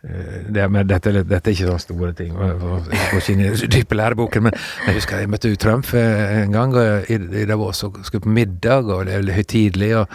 [0.03, 2.31] det, men dette, dette er ikke sånne store ting.
[2.33, 4.55] Jeg går ikke inn i dype læreboken, men
[4.87, 6.73] jeg husker jeg møtte Trump eh, en gang
[7.13, 9.91] i, i Davos og skulle på middag, og det er høytidelig.
[10.01, 10.15] Og,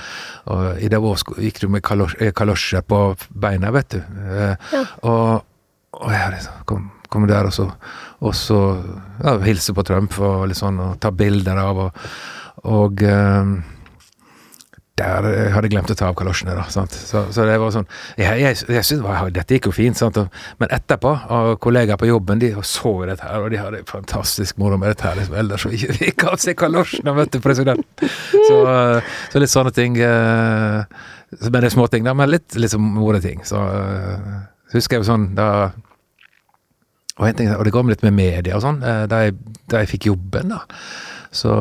[0.56, 4.02] og i Davos gikk du med kalosj- eh, kalosjer på beina, vet du.
[4.02, 4.82] Eh, Ja.
[5.06, 5.46] Og,
[6.02, 7.70] og jeg liksom kom, kom der og så,
[8.26, 8.58] og så
[9.24, 11.78] ja, hilse på Trump og, litt sånn, og ta bilder av.
[11.86, 12.10] Og,
[12.74, 13.54] og eh,
[14.96, 16.64] der jeg hadde jeg glemt å ta av kalosjene, da.
[16.72, 16.86] Så,
[17.36, 20.16] så det var sånn Jeg, jeg, jeg synes, Dette gikk jo fint, sant?
[20.62, 24.56] Men etterpå, og kollegaer på jobben de så jo dette her, og de hadde fantastisk
[24.62, 25.18] moro med dette her.
[25.20, 27.84] Liksom, ellers så ikke fikk av seg kalosjene, vet du, president.
[28.32, 29.98] Så, eh, så litt sånne ting.
[30.00, 30.86] eh,
[31.44, 33.44] Men det er småting, da, men litt liksom moro ting.
[33.44, 34.32] Så eh,
[34.78, 35.50] husker jeg jo sånn da
[37.16, 38.80] og, ting, og det går med litt med media og sånn.
[38.84, 39.36] eh, Da jeg,
[39.72, 40.64] da jeg fikk jobben, da,
[41.36, 41.54] så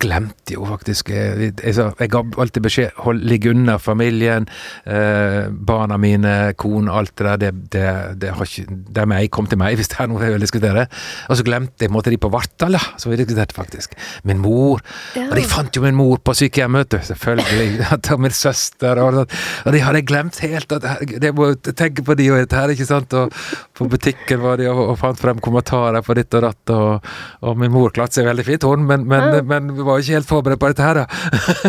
[0.00, 4.48] glemte jeg jo faktisk Jeg, jeg, jeg ga alltid beskjed hold, ligg unna familien,
[4.84, 7.38] eh, barna mine, kone, alt det der.
[7.38, 7.86] Det, det,
[8.22, 10.44] det har ikke Det er meg, kom til meg hvis det er noe jeg vil
[10.44, 10.86] diskutere.
[11.28, 13.96] Og så glemte jeg måtte de på Vartdal, da, som vi diskuterte faktisk.
[14.28, 14.82] Min mor.
[15.16, 15.28] Ja.
[15.30, 16.98] Og de fant jo min mor på sykehjem, vet du.
[17.08, 17.68] Selvfølgelig.
[18.18, 18.98] Og min søster.
[19.02, 19.24] Og,
[19.64, 22.86] og de hadde glemt helt at Jeg må tenke på de og dette her, ikke
[22.88, 23.12] sant.
[23.14, 23.32] Og
[23.76, 26.72] på butikken var de og, og fant frem kommentarer på ditt og datt.
[26.74, 27.10] Og,
[27.46, 29.42] og min mor klarte seg veldig fint, hun, men, men, ja.
[29.42, 31.06] men, vi var ikke helt forberedt på dette her, da.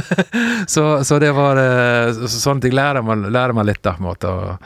[0.74, 3.96] så, så, det var eh, Sånne ting lærer man, lærer man litt, da.
[3.98, 4.58] på en måte, Å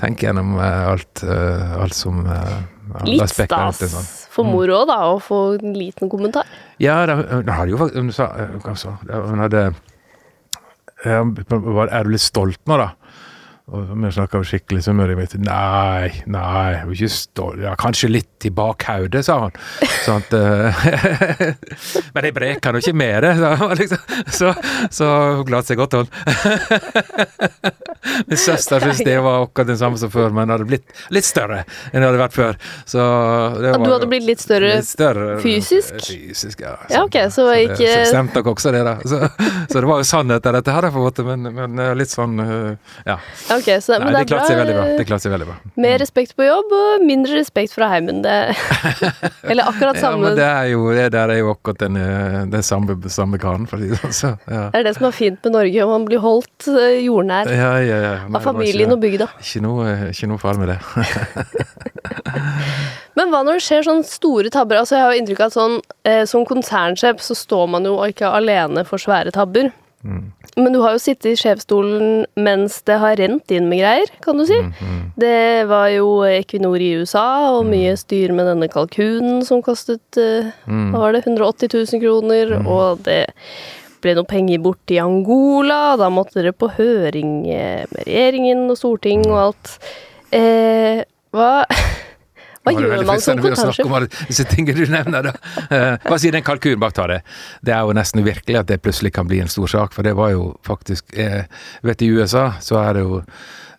[0.00, 2.22] tenke gjennom eh, alt, eh, alt som
[3.08, 4.08] Litt stas sånn.
[4.30, 6.44] for mor òg, da, å få en liten kommentar.
[6.82, 8.12] Ja, hun hadde jo faktisk Hun
[8.76, 9.62] sa Hun hadde
[11.06, 12.92] Er du litt stolt nå, da?
[13.72, 15.22] Og vi snakka skikkelig sunnmøring.
[15.40, 17.62] Nei, nei, jeg ikke stolt.
[17.64, 19.56] Ja, kanskje litt i bakhodet, sa han.
[20.04, 20.84] Sånn at, uh,
[22.14, 23.24] men jeg breka nå ikke mer,
[23.80, 24.04] liksom.
[24.28, 24.52] så,
[24.92, 25.08] så
[25.38, 26.08] hun klarte seg godt, hun.
[28.26, 31.62] Min søster syntes det var akkurat den samme som før, men hadde blitt litt større
[31.92, 32.58] enn det hadde vært før.
[32.88, 35.96] Så det var, du hadde blitt litt større, litt større fysisk?
[36.04, 36.76] Fysisk, ja.
[36.92, 38.96] ja ok, så, så ikke det stemte nok også, det, da.
[39.04, 39.20] Så,
[39.70, 42.98] så det var jo sannheten, dette her, på en måte, men, men litt sånn, uh,
[43.08, 43.18] ja.
[43.56, 44.86] Okay, så, Nei, det, klarte seg veldig bra.
[44.98, 45.56] Det klarte seg veldig bra.
[45.84, 48.22] Mer respekt på jobb og mindre respekt fra heimen.
[48.24, 48.36] Det,
[49.50, 52.38] eller akkurat samme Ja, men det er jo, det der er jo akkurat den, eh,
[52.52, 54.38] den samme, samme karen, for å si det sånn.
[54.48, 54.66] Ja.
[54.72, 57.93] Det er det som er fint med Norge, man blir holdt eh, jordnær ja, ja,
[57.94, 59.30] av familien ikke, og bygda.
[59.42, 60.78] Ikke noe, ikke noe fare med det.
[63.18, 64.80] Men hva når det skjer sånne store tabber?
[64.80, 67.96] Altså Jeg har jo inntrykk av at sånn, eh, som konsernsjef så står man jo
[68.08, 69.70] ikke alene for svære tabber.
[70.04, 70.24] Mm.
[70.60, 74.38] Men du har jo sittet i sjefsstolen mens det har rent inn med greier, kan
[74.38, 74.58] du si.
[74.60, 74.98] Mm, mm.
[75.18, 75.38] Det
[75.70, 77.72] var jo Equinor i USA og mm.
[77.72, 82.68] mye styr med denne kalkunen som kostet uh, hva var det, 180 000 kroner, mm.
[82.68, 83.22] og det
[84.04, 85.96] ble noe penger bort i Angola.
[86.00, 89.76] Da måtte dere på høring eh, med regjeringen og storting og alt.
[90.34, 91.52] Eh, hva
[92.64, 94.22] Hva gjør man som kontantsjef?
[94.30, 95.32] Disse tingene du nevner, da.
[95.68, 97.18] Uh, hva sier den kalkunen bak det?
[97.60, 100.14] Det er jo nesten uvirkelig at det plutselig kan bli en stor sak, for det
[100.16, 101.44] var jo faktisk eh,
[101.84, 103.20] Vet i USA så er det jo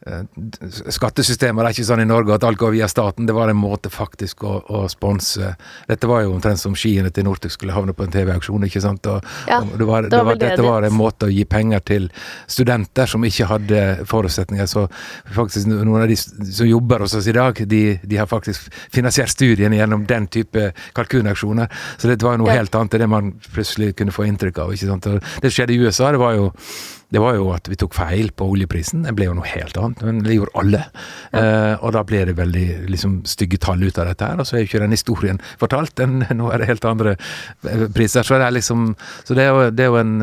[0.06, 3.26] Eh, Det er ikke sånn i Norge at alt går via staten.
[3.26, 5.56] Det var en måte faktisk å, å sponse
[5.88, 9.08] Dette var jo omtrent som skiene til Northug skulle havne på en TV-auksjon, ikke sant.
[9.10, 11.82] Og, ja, og det var, det var, det dette var en måte å gi penger
[11.86, 12.10] til
[12.45, 14.70] studenter som ikke hadde forutsetninger.
[14.70, 14.86] Så
[15.34, 19.34] faktisk noen av de som jobber hos oss i dag, de, de har faktisk finansiert
[19.34, 21.72] studiene gjennom den type kalkunauksjoner.
[21.97, 22.60] Så dette var jo noe ja.
[22.62, 24.76] helt annet enn det man plutselig kunne få inntrykk av.
[24.76, 25.10] ikke sant.
[25.10, 26.12] Og det skjedde i USA.
[26.14, 26.51] det var jo
[27.14, 29.03] det var jo at vi tok feil på oljeprisen.
[29.06, 30.82] Det ble jo noe helt annet, men det gjorde alle.
[31.32, 31.41] Ja.
[31.41, 34.58] Eh, og da ble det veldig liksom, stygge tall ut av dette her, og så
[34.58, 35.93] er jo ikke den historien fortalt.
[35.99, 38.26] Den, nå er det helt andre eh, priser.
[38.26, 38.95] Så det er liksom
[39.26, 40.14] Så det er jo, det er jo en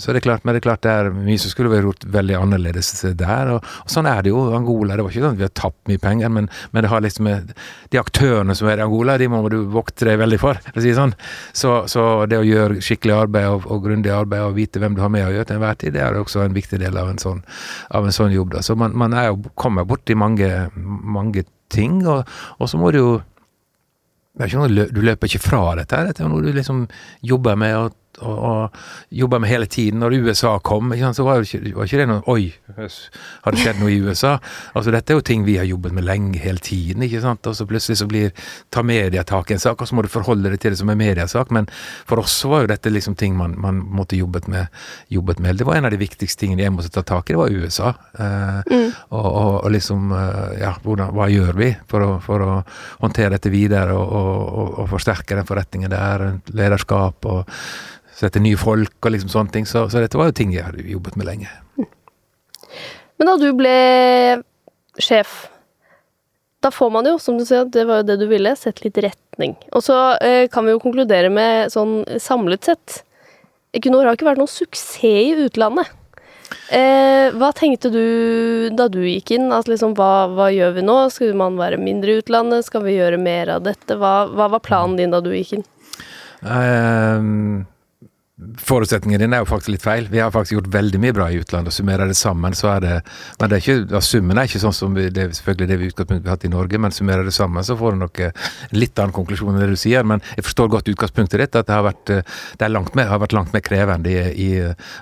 [0.00, 1.86] så Så det er klart, men det er klart det er mye som skulle vært
[1.86, 3.52] gjort veldig annerledes der.
[3.54, 4.42] Og, og, sånn er det jo.
[4.56, 7.04] Angola, det var ikke sånn at vi har tapt mye penger, men, men det har
[7.04, 7.28] liksom
[7.90, 10.82] De aktørene som er i Angola, de må du vokte deg veldig for, for å
[10.82, 11.14] si det sånn.
[11.56, 15.02] Så, så, det å gjøre skikkelig arbeid og, og grundig arbeid og vite hvem du
[15.04, 17.10] har med å gjøre til enhver tid, det er er også en viktig del av
[17.12, 17.42] en sånn,
[17.96, 18.54] av en sånn jobb.
[18.56, 18.64] Da.
[18.66, 23.02] Så man, man er jo, kommer borti mange, mange ting, og, og så må du
[23.02, 23.10] jo
[24.40, 26.86] Du løper ikke fra dette, dette er noe du liksom
[27.26, 27.74] jobber med.
[27.76, 30.00] og og, og jobba med hele tiden.
[30.00, 33.92] Når USA kom, så var, ikke, var ikke det noe Oi, har det skjedd noe
[33.92, 34.36] i USA?
[34.76, 37.02] Altså Dette er jo ting vi har jobbet med lenge, hele tiden.
[37.02, 37.46] ikke sant?
[37.46, 38.30] Og så plutselig så blir
[38.70, 40.90] tar media tak i en sak, og så må du forholde deg til det som
[40.92, 41.50] en mediasak.
[41.54, 41.68] Men
[42.08, 44.68] for oss var jo dette liksom ting man, man måtte jobbet med,
[45.08, 45.58] jobbet med.
[45.58, 47.92] Det var en av de viktigste tingene jeg måtte ta tak i, det var USA.
[48.14, 48.90] Eh, mm.
[49.10, 52.58] og, og, og, liksom eh, Ja, hvordan, hva gjør vi for å, for å
[53.00, 56.26] håndtere dette videre og, og forsterke den forretningen der?
[56.56, 57.48] Lederskap og
[58.20, 59.68] sette nye folk og liksom sånne ting.
[59.68, 61.50] Så, så, dette var jo ting jeg hadde jobbet med lenge.
[63.20, 63.76] Men da du ble
[65.00, 65.44] sjef,
[66.64, 68.98] da får man jo, som du sier, det var jo det du ville, sett litt
[69.00, 69.56] retning.
[69.76, 73.00] Og så eh, kan vi jo konkludere med sånn samlet sett
[73.76, 75.92] Equinor har ikke vært noen suksess i utlandet.
[76.74, 79.52] Eh, hva tenkte du da du gikk inn?
[79.54, 80.96] At liksom, hva, hva, gjør vi nå?
[81.14, 82.66] Skal man være mindre i utlandet?
[82.66, 83.94] Skal vi gjøre mer av dette?
[84.00, 85.68] Hva, hva var planen din da du gikk inn?
[86.42, 87.68] Um
[88.40, 90.06] Forutsetningen din er jo faktisk litt feil.
[90.08, 91.72] Vi har faktisk gjort veldig mye bra i utlandet.
[91.72, 92.94] og Summerer det sammen, så er det
[93.38, 95.88] Men det er ikke, ja, summen er ikke sånn som vi, det, selvfølgelig det vi
[95.90, 98.32] utgangspunktet har hatt i Norge, men summerer det sammen, så får du nok eh,
[98.72, 100.06] litt annen konklusjon enn det du sier.
[100.06, 103.10] Men jeg forstår godt utgangspunktet ditt, at det har vært, eh, det er langt mer,
[103.12, 104.48] har vært langt mer krevende i, i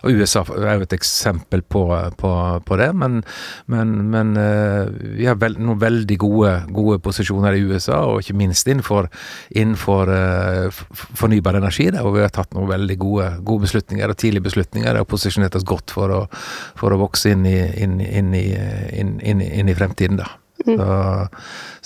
[0.03, 1.85] Og USA er jo et eksempel på,
[2.19, 2.33] på,
[2.67, 3.23] på det, men,
[3.71, 8.39] men, men eh, vi har vel, noen veldig gode, gode posisjoner i USA, og ikke
[8.39, 9.11] minst innenfor,
[9.55, 10.11] innenfor
[11.19, 15.01] fornybar energi, der, hvor vi har tatt noen veldig gode gode beslutninger og tidlige beslutninger
[15.01, 16.21] og posisjonert oss godt for å,
[16.79, 18.47] for å vokse inn i, inn, inn, i,
[19.01, 20.31] inn, i, fremtiden, da.
[20.67, 20.75] Mm.
[20.75, 20.87] Så,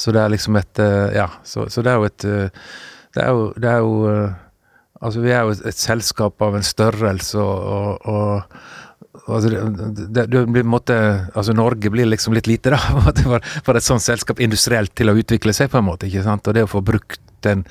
[0.05, 2.71] så, det er liksom et eh, Ja, så, så det er jo et eh,
[3.13, 4.39] Det er jo, det er jo eh,
[5.03, 8.57] Altså, vi er jo et, et selskap av en størrelse og, og, og
[9.29, 10.97] Altså, det, det, det måtte,
[11.37, 12.79] altså Norge blir liksom litt lite, da,
[13.27, 16.09] for, for et sånt selskap industrielt til å utvikle seg, på en måte.
[16.09, 16.49] ikke sant?
[16.49, 17.65] Og det å få brukt den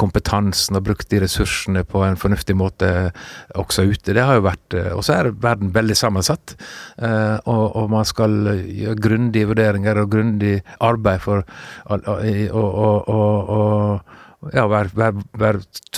[0.00, 2.90] kompetansen og brukt de ressursene på en fornuftig måte
[3.58, 4.14] også ute.
[4.16, 6.56] Det har jo vært eh, Og så er verden veldig sammensatt,
[6.98, 11.44] eh, og, og man skal gjøre grundige vurderinger og grundig arbeid for
[12.58, 13.90] å
[14.52, 15.56] ja, være vær, vær,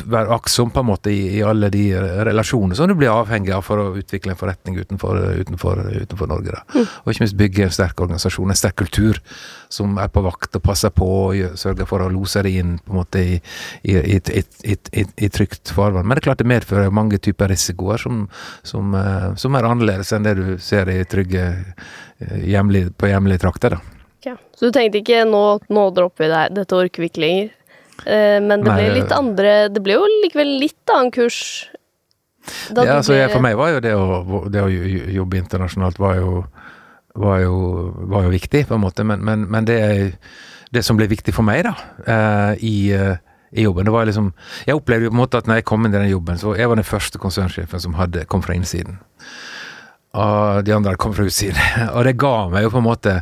[0.08, 1.82] vær aktsom på en måte i, i, alle de
[2.24, 6.62] relasjonene som du blir avhengig av for å utvikle en forretning utenfor, utenfor, utenfor Norge.
[6.72, 6.86] Mm.
[6.86, 9.20] Og ikke minst bygge en sterk organisasjon, en sterk kultur
[9.68, 12.94] som er på vakt og passer på og sørger for å lose det inn på
[12.94, 13.36] en måte i,
[13.84, 16.08] i, i, trygt farvann.
[16.08, 18.24] Men det er klart det medfører mange typer risikoer som,
[18.64, 23.44] som, eh, som er annerledes enn det du ser i trygge eh, hjemlige, på hjemlige
[23.44, 23.76] trakter.
[23.76, 24.00] da.
[24.20, 24.36] Okay.
[24.56, 27.56] Så du tenkte ikke nå, nå dropper vi det, dette orker vi ikke lenger?
[28.06, 31.68] Eh, men det ble litt andre Det ble jo likevel litt annen kurs.
[32.72, 33.26] ja, altså, ble...
[33.32, 36.44] For meg var jo det å, det å jobbe internasjonalt var jo,
[37.20, 37.56] var jo,
[38.12, 39.04] var jo viktig, på en måte.
[39.06, 39.80] Men, men, men det,
[40.72, 41.74] det, som ble viktig for meg, da,
[42.06, 43.16] eh, i, eh,
[43.52, 43.88] i jobben.
[43.88, 44.32] Det var liksom
[44.66, 46.54] Jeg opplevde jo på en måte at når jeg kom inn i den jobben, så
[46.56, 49.00] jeg var den første konsernsjefen som hadde, kom fra innsiden.
[50.10, 51.60] Og de andre kom fra utsiden.
[51.96, 53.20] Og det ga meg jo på en måte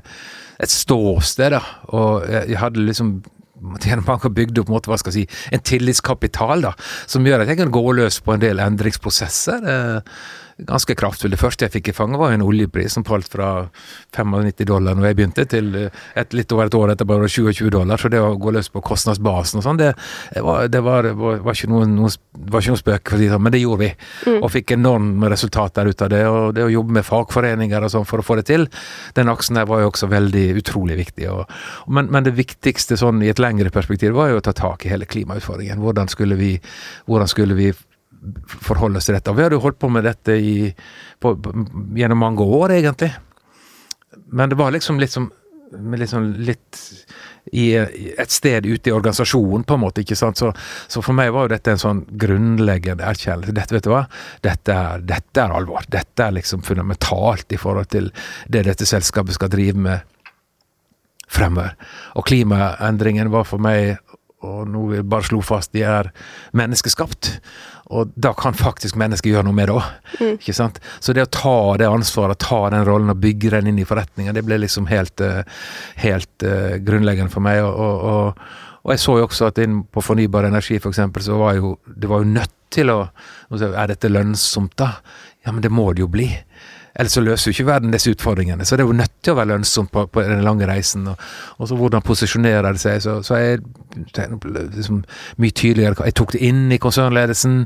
[0.59, 1.61] et ståsted, da.
[1.95, 3.19] Og jeg hadde liksom
[4.09, 6.75] man har bygd opp måte, hva skal jeg si, en tillitskapital da,
[7.07, 9.67] som gjør at jeg kan gå løs på en del endringsprosesser.
[9.75, 10.19] Eh,
[10.59, 11.31] ganske kraftfull.
[11.31, 13.69] Det første jeg fikk i fanget, var en oljepris som falt fra
[14.17, 17.33] 95 dollar når jeg begynte, til eh, et, litt over et år etter bare det
[17.35, 18.01] 27 dollar.
[18.01, 19.93] Så det å gå løs på kostnadsbasen og sånn, det,
[20.45, 22.15] var, det var, var, var, ikke noen, noen,
[22.51, 23.91] var ikke noen spøk, sånn, men det gjorde vi.
[24.27, 24.39] Mm.
[24.41, 26.23] Og fikk enorme resultater ut av det.
[26.29, 28.67] Og det å jobbe med fagforeninger og sånn for å få det til,
[29.19, 31.29] den aksen der var jo også veldig utrolig viktig.
[31.33, 31.45] Og,
[31.87, 34.93] men, men, det viktigste sånn i et lengre perspektiv var jo å ta tak i
[34.93, 35.79] hele klimautfordringen.
[35.83, 36.57] Hvordan skulle vi,
[37.07, 37.71] hvordan skulle vi
[38.65, 39.31] forholde oss til dette.
[39.31, 40.71] Og Vi hadde jo holdt på med dette i,
[41.21, 41.35] på,
[41.99, 43.13] gjennom mange år, egentlig.
[44.33, 45.31] Men det var liksom litt som
[45.73, 46.79] liksom litt
[47.53, 50.01] i et sted ute i organisasjonen, på en måte.
[50.01, 50.41] ikke sant?
[50.41, 50.53] Så,
[50.89, 53.55] så for meg var jo dette en sånn grunnleggende erkjennelse.
[53.57, 54.05] Dette vet du hva?
[54.45, 55.87] Dette er, dette er alvor.
[55.89, 58.11] Dette er liksom fundamentalt i forhold til
[58.49, 60.15] det dette selskapet skal drive med
[61.29, 61.75] fremover.
[62.17, 63.99] Og klimaendringen var for meg
[64.47, 66.11] og nå vi bare slo fast, de er
[66.57, 67.31] menneskeskapt.
[67.97, 69.89] Og da kan faktisk mennesket gjøre noe med det òg.
[70.21, 70.33] Mm.
[70.37, 70.79] Ikke sant?
[71.01, 74.37] Så det å ta det ansvaret, ta den rollen og bygge den inn i forretninga,
[74.37, 75.43] det ble liksom helt, eh,
[76.05, 77.65] helt uh, grunnleggende for meg.
[77.65, 78.45] Og, og,
[78.85, 82.11] og, jeg så jo også at inn på fornybar energi, f.eks., så var jo det
[82.11, 83.01] var jo nødt til å
[83.49, 84.99] Er dette lønnsomt, da?
[85.47, 86.29] Ja, men det må det jo bli.
[86.95, 88.65] Ellers så løser jo ikke verden disse utfordringene.
[88.67, 91.07] Så det er jo nødt til å være lønnsomt på, på den lange reisen.
[91.11, 91.21] Og,
[91.59, 93.03] og så hvordan posisjonerer det seg.
[93.05, 93.61] Så, så jeg
[94.75, 95.03] liksom
[95.43, 97.61] mye tydeligere Jeg tok det inn i konsernledelsen.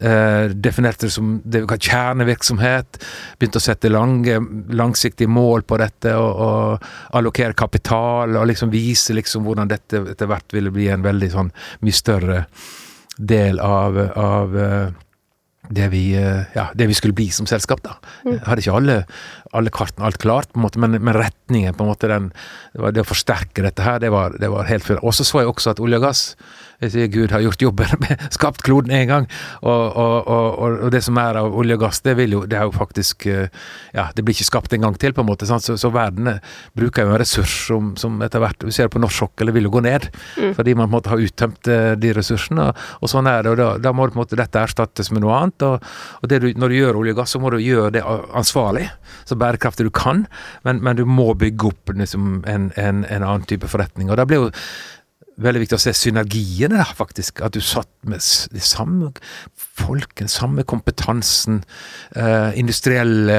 [0.00, 3.00] Eh, definerte det som det var kjernevirksomhet.
[3.38, 4.38] Begynte å sette lange,
[4.76, 8.38] langsiktige mål på dette og, og allokere kapital.
[8.40, 11.52] Og liksom vise liksom hvordan dette etter hvert ville bli en veldig sånn
[11.84, 12.44] mye større
[13.20, 14.98] del av, av eh,
[15.70, 17.82] det vi, eh, ja, det vi, skulle bli som selskap.
[17.86, 17.96] da.
[18.26, 18.40] Mm.
[18.46, 18.96] Hadde ikke alle,
[19.56, 22.30] alle kartene alt klart, på en måte, men, men, retningen, på en måte, den,
[22.74, 25.04] det, det å forsterke dette her, det var, det var helt fullt.
[25.06, 26.24] Og så så jeg også at olje og gass
[26.80, 28.06] jeg sier Gud har gjort jobben,
[28.36, 29.26] skapt kloden én gang.
[29.60, 32.56] Og, og, og, og, det som er av olje og gass, det, vil jo, det
[32.56, 33.48] er jo faktisk eh,
[33.92, 35.48] Ja, det blir ikke skapt en gang til, på en måte.
[35.48, 36.40] Så, så, verden eh,
[36.78, 39.56] bruker jo en ressurs som, som etter hvert Vi ser det på norsk sokkel, det
[39.58, 40.08] vil jo gå ned.
[40.38, 40.54] Mm.
[40.56, 42.70] Fordi man på en måte har uttømt eh, de ressursene.
[43.00, 43.52] Og, sånn er det.
[43.52, 45.66] Og da, da, må det på en måte dette erstattes med noe annet.
[45.66, 48.86] Og, du, når du gjør olje og gass, så må du gjøre det ansvarlig.
[49.28, 50.24] Så bærekraftig du kan.
[50.64, 54.08] Men, men du må bygge opp liksom, en, en, en annen type forretning.
[54.08, 54.50] Og da blir jo
[55.40, 57.42] veldig viktig å se synergiene da, faktisk.
[57.44, 58.22] At du satt med
[58.52, 59.12] de samme
[59.80, 61.62] folkene, samme kompetansen,
[62.16, 63.38] eh, industrielle,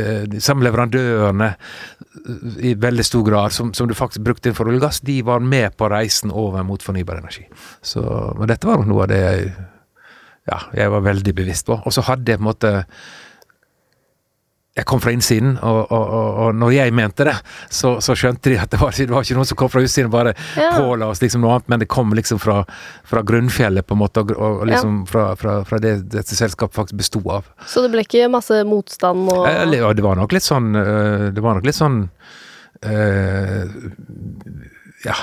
[0.00, 4.82] eh, samme leverandørene eh, i veldig stor grad, som, som du faktisk brukte for olje
[4.82, 7.46] og gass, de var med på reisen over mot fornybar energi.
[7.82, 8.04] Så,
[8.38, 9.52] men dette var noe av det jeg
[10.48, 11.76] ja, jeg var veldig bevisst på.
[11.84, 12.70] Og så hadde jeg på en måte
[14.78, 17.34] jeg kom fra innsiden, og, og, og, og når jeg mente det,
[17.74, 20.06] så, så, skjønte de at det var, det var ikke noen som kom fra utsiden
[20.06, 20.70] og bare ja.
[20.76, 22.60] påla oss liksom noe annet, men det kom liksom fra,
[23.10, 25.10] fra grunnfjellet, på en måte, og, liksom ja.
[25.10, 27.50] fra, fra, fra, det dette selskapet faktisk besto av.
[27.66, 31.42] Så det ble ikke masse motstand og Ja, det var nok litt sånn øh, Det
[31.42, 32.02] var nok litt sånn
[32.86, 33.64] øh,
[35.04, 35.14] ja,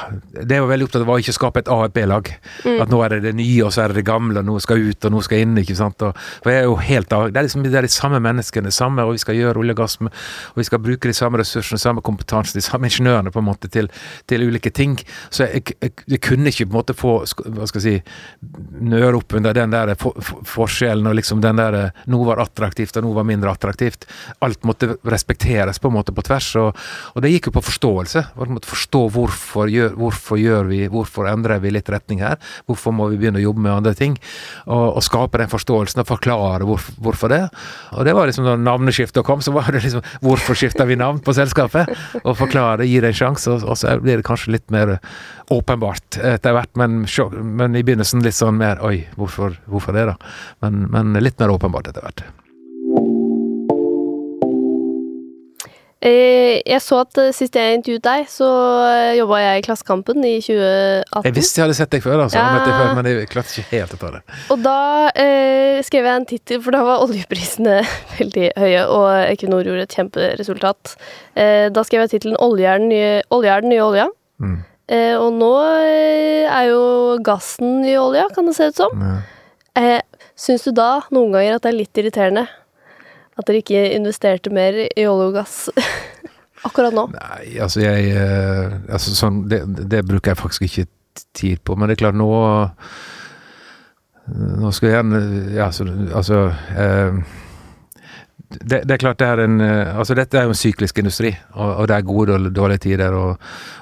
[0.44, 2.30] det var veldig opptatt av å ikke skape et A- og B-lag.
[2.66, 2.80] Mm.
[2.82, 4.82] At nå er det det nye, og så er det det gamle, og noe skal
[4.82, 5.54] ut, og noe skal inn.
[5.62, 6.02] ikke sant?
[6.02, 8.72] Og, for jeg er jo helt av, Det er liksom det er de samme menneskene,
[8.74, 10.16] samme, og vi skal gjøre olje og gass med,
[10.56, 13.70] og vi skal bruke de samme ressursene, samme kompetansen, de samme ingeniørene på en måte
[13.70, 13.92] til,
[14.26, 14.98] til ulike ting.
[15.30, 18.18] Så jeg, jeg, jeg, kunne ikke på en måte få hva skal jeg si,
[18.82, 22.98] nøre opp under den der for, for, forskjellen, og liksom den der Noe var attraktivt,
[22.98, 24.10] og noe var mindre attraktivt.
[24.42, 28.26] Alt måtte respekteres på en måte på tvers, og, og det gikk jo på forståelse.
[28.48, 32.38] Måtte Forstå hvorfor hvorfor gjør, hvorfor gjør, vi Hvorfor endrer vi litt retning her?
[32.68, 34.18] Hvorfor må vi begynne å jobbe med andre ting?
[34.66, 37.42] Og, og skape den forståelsen og forklare hvor, hvorfor det.
[37.94, 41.20] Og det var liksom da navneskiftet kom, så var det liksom Hvorfor skifta vi navn
[41.24, 41.92] på selskapet?
[42.24, 44.98] Og forklare, gi det en sjanse, og, og, så blir det kanskje litt mer
[45.54, 46.74] åpenbart etter hvert.
[46.80, 47.04] Men,
[47.60, 50.18] men i begynnelsen litt sånn mer Oi, hvorfor, hvorfor det, da?
[50.66, 52.26] Men, men litt mer åpenbart etter hvert.
[56.12, 58.48] Jeg så at eh, sist jeg intervjuet deg, så
[58.86, 61.26] eh, jobba jeg i Klassekampen i 2018.
[61.26, 62.38] Jeg visste jeg hadde sett deg før, altså.
[62.38, 62.60] Ja.
[62.62, 64.22] Deg før, men jeg klarte ikke helt å ta det.
[64.54, 64.78] Og da
[65.14, 67.80] eh, skrev jeg en tittel, for da var oljeprisene
[68.20, 70.94] veldig høye, og Equinor gjorde et kjemperesultat.
[71.40, 74.12] Eh, da skrev jeg tittelen 'Olje er den nye, olje er den nye olja'.
[74.44, 74.60] Mm.
[74.94, 76.84] Eh, og nå er jo
[77.26, 79.02] gassen i olja, kan det se ut som.
[79.02, 80.00] Ja.
[80.38, 82.46] Syns du da noen ganger at det er litt irriterende
[83.38, 85.58] at dere ikke investerte mer i olje og gass
[86.68, 87.08] akkurat nå?
[87.14, 90.88] Nei, altså jeg eh, altså sånn, det, det, bruker jeg faktisk ikke
[91.38, 91.76] tid på.
[91.78, 92.30] Men det er klart, nå
[94.28, 95.20] Nå skal jeg gjerne
[95.56, 96.40] Ja, altså, altså
[96.76, 97.22] eh,
[98.50, 101.34] det, det, er klart det er en eh, Altså, dette er jo en syklisk industri,
[101.52, 103.16] og, og det er gode og dårlige tider.
[103.16, 103.42] Og,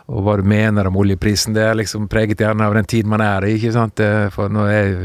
[0.09, 3.22] og, hva du mener om oljeprisen, det er liksom preget gjerne av den tid man
[3.22, 4.01] er i, ikke sant.
[4.34, 4.95] For når jeg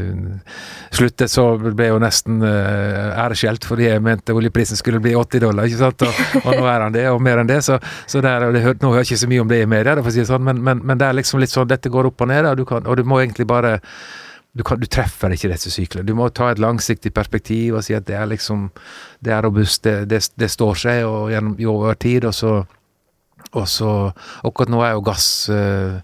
[0.97, 5.69] sluttet, så ble jo nesten uh, æreskjelt fordi jeg mente oljeprisen skulle bli 80 dollar,
[5.69, 6.07] ikke sant.
[6.07, 7.61] Og, og nå er han det, og mer enn det.
[7.65, 7.77] Så,
[8.09, 10.09] så det er, det, nå hører jeg ikke så mye om det i media, for
[10.09, 12.25] å si det sånn, men, men, men, det er liksom litt sånn dette går opp
[12.25, 13.77] og ned, og du, kan, og du må egentlig bare
[14.53, 16.07] du, kan, du, treffer ikke disse syklene.
[16.07, 18.69] Du må ta et langsiktig perspektiv og si at det er liksom
[19.23, 22.27] det er robust, det, det, det står seg og gjennom, over tid.
[22.27, 22.53] Og så,
[23.51, 23.93] og så
[24.43, 26.01] Akkurat nå er jo gass uh,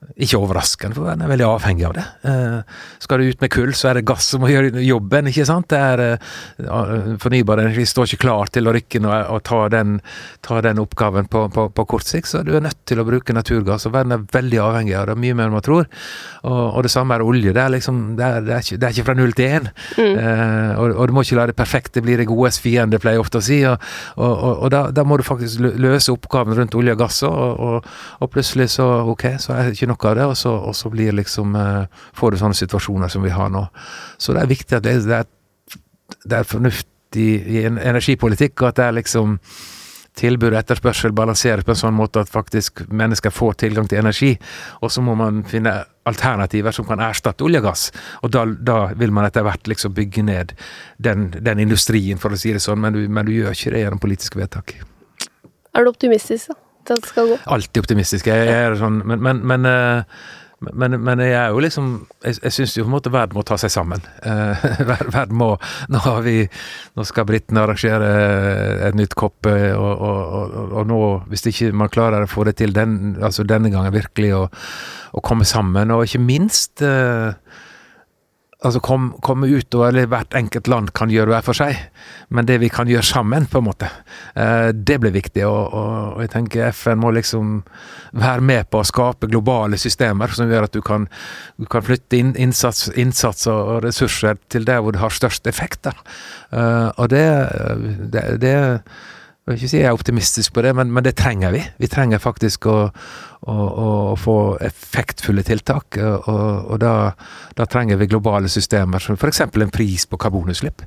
[0.00, 2.04] ikke overraskende, for en er veldig avhengig av det.
[2.28, 5.44] Eh, skal du ut med kull, så er det gass som må gjøre jobben, ikke
[5.48, 5.68] sant.
[5.68, 9.98] Det er eh, Fornybar energi står ikke klar til å rykke og, og ta, den,
[10.44, 13.36] ta, den, oppgaven på, på, på, kort sikt, så du er nødt til å bruke
[13.36, 13.84] naturgass.
[13.88, 15.88] og Verden er veldig avhengig av det, mye mer enn man tror.
[16.48, 17.52] Og, og det samme er olje.
[17.56, 19.70] Det er liksom, det er, det er, ikke, det er ikke, fra null til én.
[20.00, 20.16] Mm.
[20.24, 23.26] Eh, og, og, du må ikke la det perfekte bli det godes fiende, pleier jeg
[23.26, 23.60] ofte å si.
[23.68, 23.84] Og,
[24.16, 27.92] og da, da, må du faktisk løse oppgaven rundt olje og gass, og,
[28.30, 31.16] plutselig så ok, så er det ikke noe av det, og så, og så blir
[31.18, 33.66] liksom eh, Får du sånne situasjoner som vi har nå.
[34.18, 35.76] Så det er viktig at det, det, er,
[36.24, 39.38] det er fornuftig i energipolitikk, og at det er liksom
[40.18, 44.34] tilbud og etterspørsel balanseres på en sånn måte at faktisk mennesker får tilgang til energi.
[44.82, 45.76] Og så må man finne
[46.08, 47.88] alternativer som kan erstatte olje og gass.
[48.24, 50.54] Og da, da vil man etter hvert liksom bygge ned
[50.98, 53.84] den, den, industrien, for å si det sånn, men du, men du gjør ikke det
[53.84, 54.74] gjennom politiske vedtak.
[55.70, 56.58] Er du optimistisk, da?
[56.88, 57.40] Det skal gå?
[57.46, 58.28] Alltid optimistisk.
[58.30, 60.20] Jeg, jeg er sånn, men, men, men, eh,
[60.60, 61.86] men, men jeg er jo liksom
[62.20, 64.04] Jeg, jeg syns jo på en måte verden må ta seg sammen.
[64.20, 64.82] Uh,
[65.14, 65.54] verden må
[65.88, 66.42] Nå har vi
[66.98, 68.10] Nå skal britene arrangere
[68.88, 71.00] et nytt kopp, eh, og, og, og, og, nå,
[71.32, 74.44] hvis ikke man klarer å få det til den, altså denne gangen virkelig å,
[75.24, 77.32] komme sammen, og ikke minst uh,
[78.60, 81.78] altså kom, komme utover eller hvert enkelt land kan gjøre hver for seg,
[82.28, 83.88] men det vi kan gjøre sammen, på en måte,
[84.34, 85.44] eh, det blir viktig.
[85.48, 87.62] Og, og, og, jeg tenker FN må liksom
[88.20, 91.08] være med på å skape globale systemer som gjør at du kan,
[91.56, 95.88] du kan flytte inn, innsats, innsats, og ressurser til der hvor det har størst effekt.
[96.52, 97.24] Uh, og det,
[98.12, 98.54] det, det
[99.50, 101.60] jeg vil ikke si jeg er optimistisk på det, men, men det trenger vi.
[101.82, 102.76] Vi trenger faktisk å,
[103.50, 105.98] å, å få effektfulle tiltak.
[105.98, 106.28] Og,
[106.70, 106.94] og da,
[107.58, 109.42] da, trenger vi globale systemer, som f.eks.
[109.42, 110.84] en pris på karbonutslipp.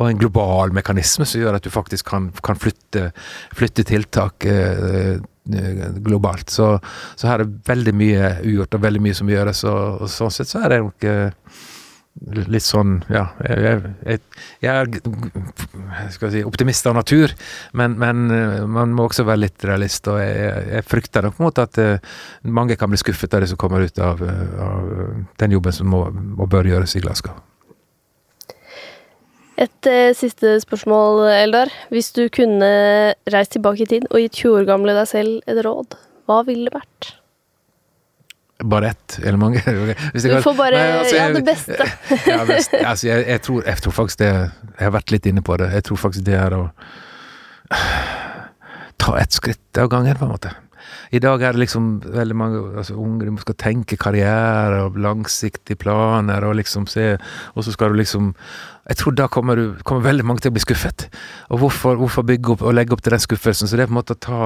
[0.00, 3.10] Og en global mekanisme som gjør at du faktisk kan, kan flytte,
[3.58, 5.18] flytte, tiltak eh,
[6.00, 6.48] globalt.
[6.50, 6.70] Så,
[7.14, 9.64] så, her er veldig mye ugjort, og veldig mye som gjøres.
[9.68, 11.66] Og, og sånn sett så er det nok eh,
[12.50, 14.20] litt sånn Ja, jeg, jeg,
[14.64, 17.34] jeg er skal si, optimist av natur,
[17.78, 20.08] men, men, eh, man må også være litt realist.
[20.10, 22.16] Og jeg, jeg frykter nok mot at uh,
[22.48, 24.90] mange kan bli skuffet av det som kommer ut av, av
[25.40, 27.36] den jobben som må og bør gjøres i Glasgow.
[29.58, 31.72] Et eh, siste spørsmål, Eldar.
[31.90, 32.68] Hvis du kunne
[33.32, 35.98] reist tilbake i tid og gitt 20 år gamle deg selv et råd,
[36.30, 37.17] hva ville det vært?
[38.64, 39.62] Bare ett, eller mange?
[40.12, 41.90] Du får bare Nei, altså, Ja, det beste.
[42.26, 45.42] ja, best, altså, jeg, jeg, tror, jeg tror faktisk det Jeg har vært litt inne
[45.46, 45.68] på det.
[45.76, 46.64] Jeg tror faktisk det er å
[49.02, 50.54] ta ett skritt av gangen, på en måte.
[51.14, 55.78] I dag er det liksom veldig mange altså, unge som skal tenke karriere og langsiktige
[55.78, 57.14] planer og liksom se
[57.54, 58.32] Og så skal du liksom
[58.88, 61.06] Jeg tror da kommer, du, kommer veldig mange til å bli skuffet.
[61.52, 63.68] Og hvorfor, hvorfor bygge opp og legge opp til den skuffelsen?
[63.68, 64.42] Så det er på en måte å ta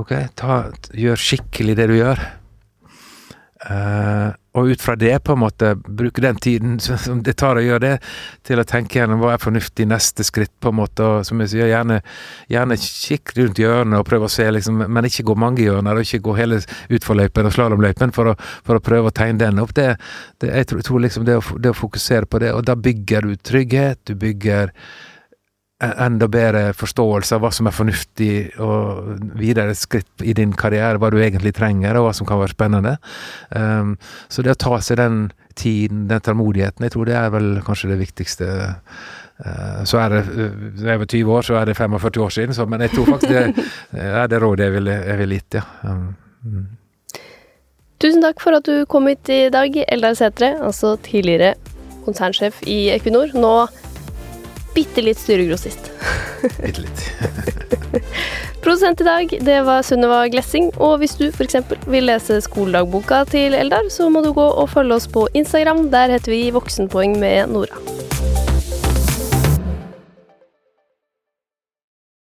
[0.00, 0.64] Ok, ta,
[0.98, 2.18] gjør skikkelig det du gjør.
[3.64, 7.64] Eh, og ut fra det, på en måte, bruke den tiden som det tar å
[7.64, 7.94] gjøre det,
[8.46, 11.04] til å tenke gjennom hva er fornuftig neste skritt, på en måte.
[11.04, 12.02] Og som jeg sier, gjerne,
[12.52, 16.06] gjerne kikk rundt hjørnet og prøv å se, liksom, men ikke gå mange hjørner, og
[16.06, 16.60] ikke gå hele
[16.92, 18.36] utforløypen og slalåmløypen for,
[18.66, 19.74] for å prøve å tegne den opp.
[19.76, 19.94] Det,
[20.42, 23.28] det, jeg tror, tror liksom det å, det å fokusere på det, og da bygger
[23.28, 24.72] du trygghet, du bygger
[25.80, 28.30] enda bedre forståelse av hva som er fornuftig
[28.64, 32.54] og videre skritt i din karriere, hva du egentlig trenger, og hva som kan være
[32.54, 32.94] spennende.
[33.50, 33.96] Um,
[34.32, 35.18] så det å ta seg den
[35.56, 38.48] tiden, den tålmodigheten, jeg tror det er vel kanskje det viktigste.
[39.36, 42.56] Uh, så er det, uh, jeg var 20 år, så er det 45 år siden,
[42.56, 45.66] så, men jeg tror faktisk det er det rådet jeg ville, ville gitt, ja.
[45.84, 46.08] Um,
[46.42, 46.66] mm.
[48.00, 51.54] Tusen takk for at du kom hit i dag, Eldar Sætre, altså tidligere
[52.04, 53.32] konsernsjef i Equinor.
[53.36, 53.54] Nå
[54.76, 55.90] bitte litt styregrossist.
[56.60, 57.06] Bitte litt.
[58.66, 60.72] Produsent i dag, det var Sunniva Glessing.
[60.82, 61.56] Og hvis du f.eks.
[61.86, 65.86] vil lese skoledagboka til Eldar, så må du gå og følge oss på Instagram.
[65.94, 67.78] Der heter vi Voksenpoeng med Nora.